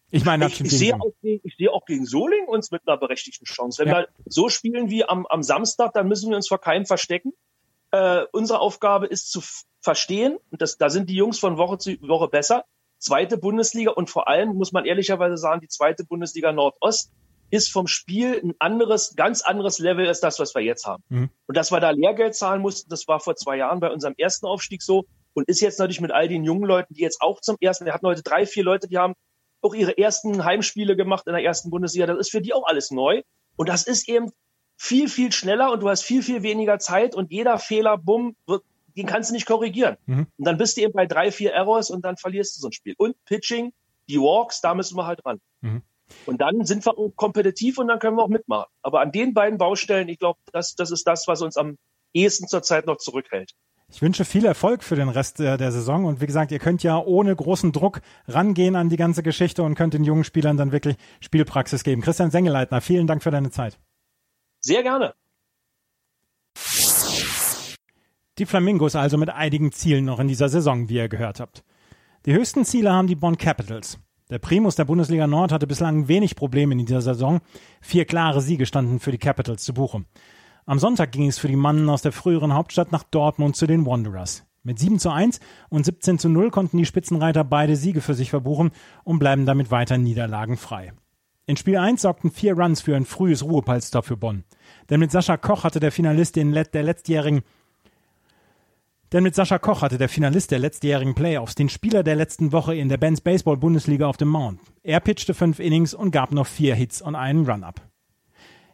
[0.09, 3.45] Ich meine, ich, ich sehe auch, ich sehe auch gegen Soling uns mit einer berechtigten
[3.45, 3.79] Chance.
[3.79, 3.99] Wenn ja.
[3.99, 7.33] wir so spielen wie am, am Samstag, dann müssen wir uns vor keinem verstecken.
[7.91, 9.41] Äh, unsere Aufgabe ist zu
[9.81, 12.65] verstehen, und das, da sind die Jungs von Woche zu Woche besser.
[12.99, 17.11] Zweite Bundesliga und vor allem muss man ehrlicherweise sagen, die zweite Bundesliga Nordost
[17.51, 21.03] ist vom Spiel ein anderes, ganz anderes Level als das, was wir jetzt haben.
[21.09, 21.29] Mhm.
[21.47, 24.45] Und dass wir da Lehrgeld zahlen mussten, das war vor zwei Jahren bei unserem ersten
[24.45, 27.57] Aufstieg so und ist jetzt natürlich mit all den jungen Leuten, die jetzt auch zum
[27.59, 29.13] ersten, wir hatten heute drei, vier Leute, die haben
[29.61, 32.07] auch ihre ersten Heimspiele gemacht in der ersten Bundesliga.
[32.07, 33.21] Das ist für die auch alles neu.
[33.55, 34.31] Und das ist eben
[34.77, 38.63] viel, viel schneller und du hast viel, viel weniger Zeit und jeder Fehler, bumm, wird,
[38.97, 39.97] den kannst du nicht korrigieren.
[40.05, 40.27] Mhm.
[40.37, 42.71] Und dann bist du eben bei drei, vier Errors und dann verlierst du so ein
[42.71, 42.95] Spiel.
[42.97, 43.73] Und Pitching,
[44.09, 45.39] die Walks, da müssen wir halt ran.
[45.61, 45.83] Mhm.
[46.25, 48.69] Und dann sind wir kompetitiv und dann können wir auch mitmachen.
[48.81, 51.77] Aber an den beiden Baustellen, ich glaube, das, das ist das, was uns am
[52.13, 53.51] ehesten zurzeit noch zurückhält.
[53.93, 56.81] Ich wünsche viel Erfolg für den Rest der, der, Saison und wie gesagt, ihr könnt
[56.81, 60.71] ja ohne großen Druck rangehen an die ganze Geschichte und könnt den jungen Spielern dann
[60.71, 62.01] wirklich Spielpraxis geben.
[62.01, 63.77] Christian Sengeleitner, vielen Dank für deine Zeit.
[64.61, 65.13] Sehr gerne.
[68.37, 71.63] Die Flamingos also mit einigen Zielen noch in dieser Saison, wie ihr gehört habt.
[72.25, 73.99] Die höchsten Ziele haben die Bonn Capitals.
[74.31, 77.41] Der Primus der Bundesliga Nord hatte bislang wenig Probleme in dieser Saison.
[77.81, 80.05] Vier klare Siege standen für die Capitals zu Buche.
[80.65, 83.85] Am Sonntag ging es für die Mannen aus der früheren Hauptstadt nach Dortmund zu den
[83.85, 84.45] Wanderers.
[84.63, 88.29] Mit 7 zu 1 und 17 zu 0 konnten die Spitzenreiter beide Siege für sich
[88.29, 88.71] verbuchen
[89.03, 90.93] und bleiben damit weiter niederlagenfrei.
[91.45, 94.45] In Spiel 1 sorgten vier Runs für ein frühes Ruhepolster für Bonn.
[94.89, 97.41] Denn mit Sascha Koch hatte der Finalist den Let der letztjährigen
[99.11, 102.75] denn mit Sascha Koch hatte der Finalist der letztjährigen Playoffs den Spieler der letzten Woche
[102.75, 104.59] in der Benz Baseball Bundesliga auf dem Mount.
[104.83, 107.81] Er pitchte fünf Innings und gab noch vier Hits und einen Run-Up.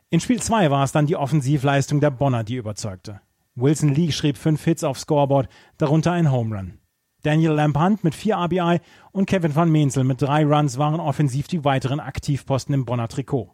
[0.09, 3.19] In Spiel 2 war es dann die Offensivleistung der Bonner, die überzeugte.
[3.55, 6.79] Wilson Lee schrieb fünf Hits aufs Scoreboard, darunter ein Home Run.
[7.23, 8.79] Daniel Lampunt mit vier RBI
[9.11, 13.53] und Kevin van Menzel mit drei Runs waren offensiv die weiteren Aktivposten im Bonner Trikot.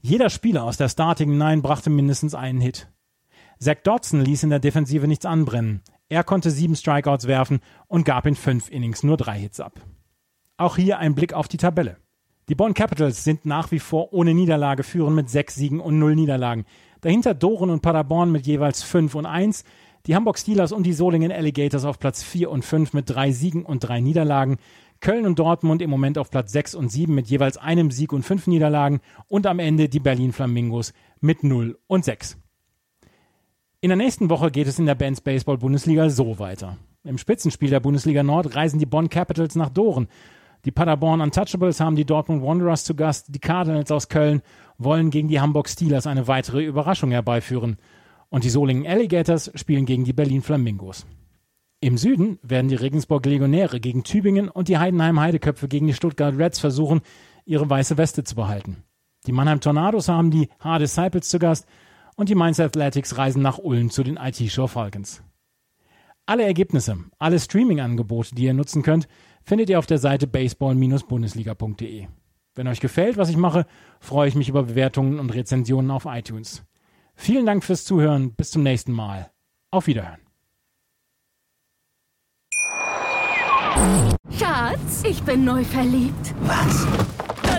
[0.00, 2.88] Jeder Spieler aus der Starting Nine brachte mindestens einen Hit.
[3.58, 5.82] Zach Dodson ließ in der Defensive nichts anbrennen.
[6.08, 9.80] Er konnte sieben Strikeouts werfen und gab in fünf Innings nur drei Hits ab.
[10.56, 11.96] Auch hier ein Blick auf die Tabelle.
[12.48, 16.14] Die Bonn Capitals sind nach wie vor ohne Niederlage führen mit sechs Siegen und null
[16.14, 16.66] Niederlagen.
[17.00, 19.64] Dahinter Doren und Paderborn mit jeweils fünf und eins.
[20.06, 23.64] Die Hamburg Steelers und die Solingen Alligators auf Platz vier und fünf mit drei Siegen
[23.64, 24.58] und drei Niederlagen.
[25.00, 28.22] Köln und Dortmund im Moment auf Platz sechs und sieben mit jeweils einem Sieg und
[28.22, 29.00] fünf Niederlagen.
[29.26, 32.36] Und am Ende die Berlin Flamingos mit null und sechs.
[33.84, 36.78] In der nächsten Woche geht es in der Bands Baseball Bundesliga so weiter.
[37.04, 40.08] Im Spitzenspiel der Bundesliga Nord reisen die Bonn Capitals nach Doren.
[40.64, 43.34] Die Paderborn Untouchables haben die Dortmund Wanderers zu Gast.
[43.34, 44.40] Die Cardinals aus Köln
[44.78, 47.76] wollen gegen die Hamburg Steelers eine weitere Überraschung herbeiführen.
[48.30, 51.04] Und die Solingen Alligators spielen gegen die Berlin Flamingos.
[51.80, 56.38] Im Süden werden die Regensburg Legionäre gegen Tübingen und die Heidenheim Heideköpfe gegen die Stuttgart
[56.38, 57.02] Reds versuchen,
[57.44, 58.78] ihre weiße Weste zu behalten.
[59.26, 61.66] Die Mannheim Tornados haben die Hard Disciples zu Gast
[62.16, 65.22] und die Mainz Athletics reisen nach Ulm zu den IT-Show Falcons.
[66.26, 69.08] Alle Ergebnisse, alle Streaming-Angebote, die ihr nutzen könnt,
[69.42, 72.06] findet ihr auf der Seite baseball-bundesliga.de.
[72.54, 73.66] Wenn euch gefällt, was ich mache,
[74.00, 76.64] freue ich mich über Bewertungen und Rezensionen auf iTunes.
[77.14, 78.32] Vielen Dank fürs Zuhören.
[78.34, 79.30] Bis zum nächsten Mal.
[79.70, 80.20] Auf Wiederhören.
[84.38, 86.34] Schatz, ich bin neu verliebt.
[86.42, 86.86] Was?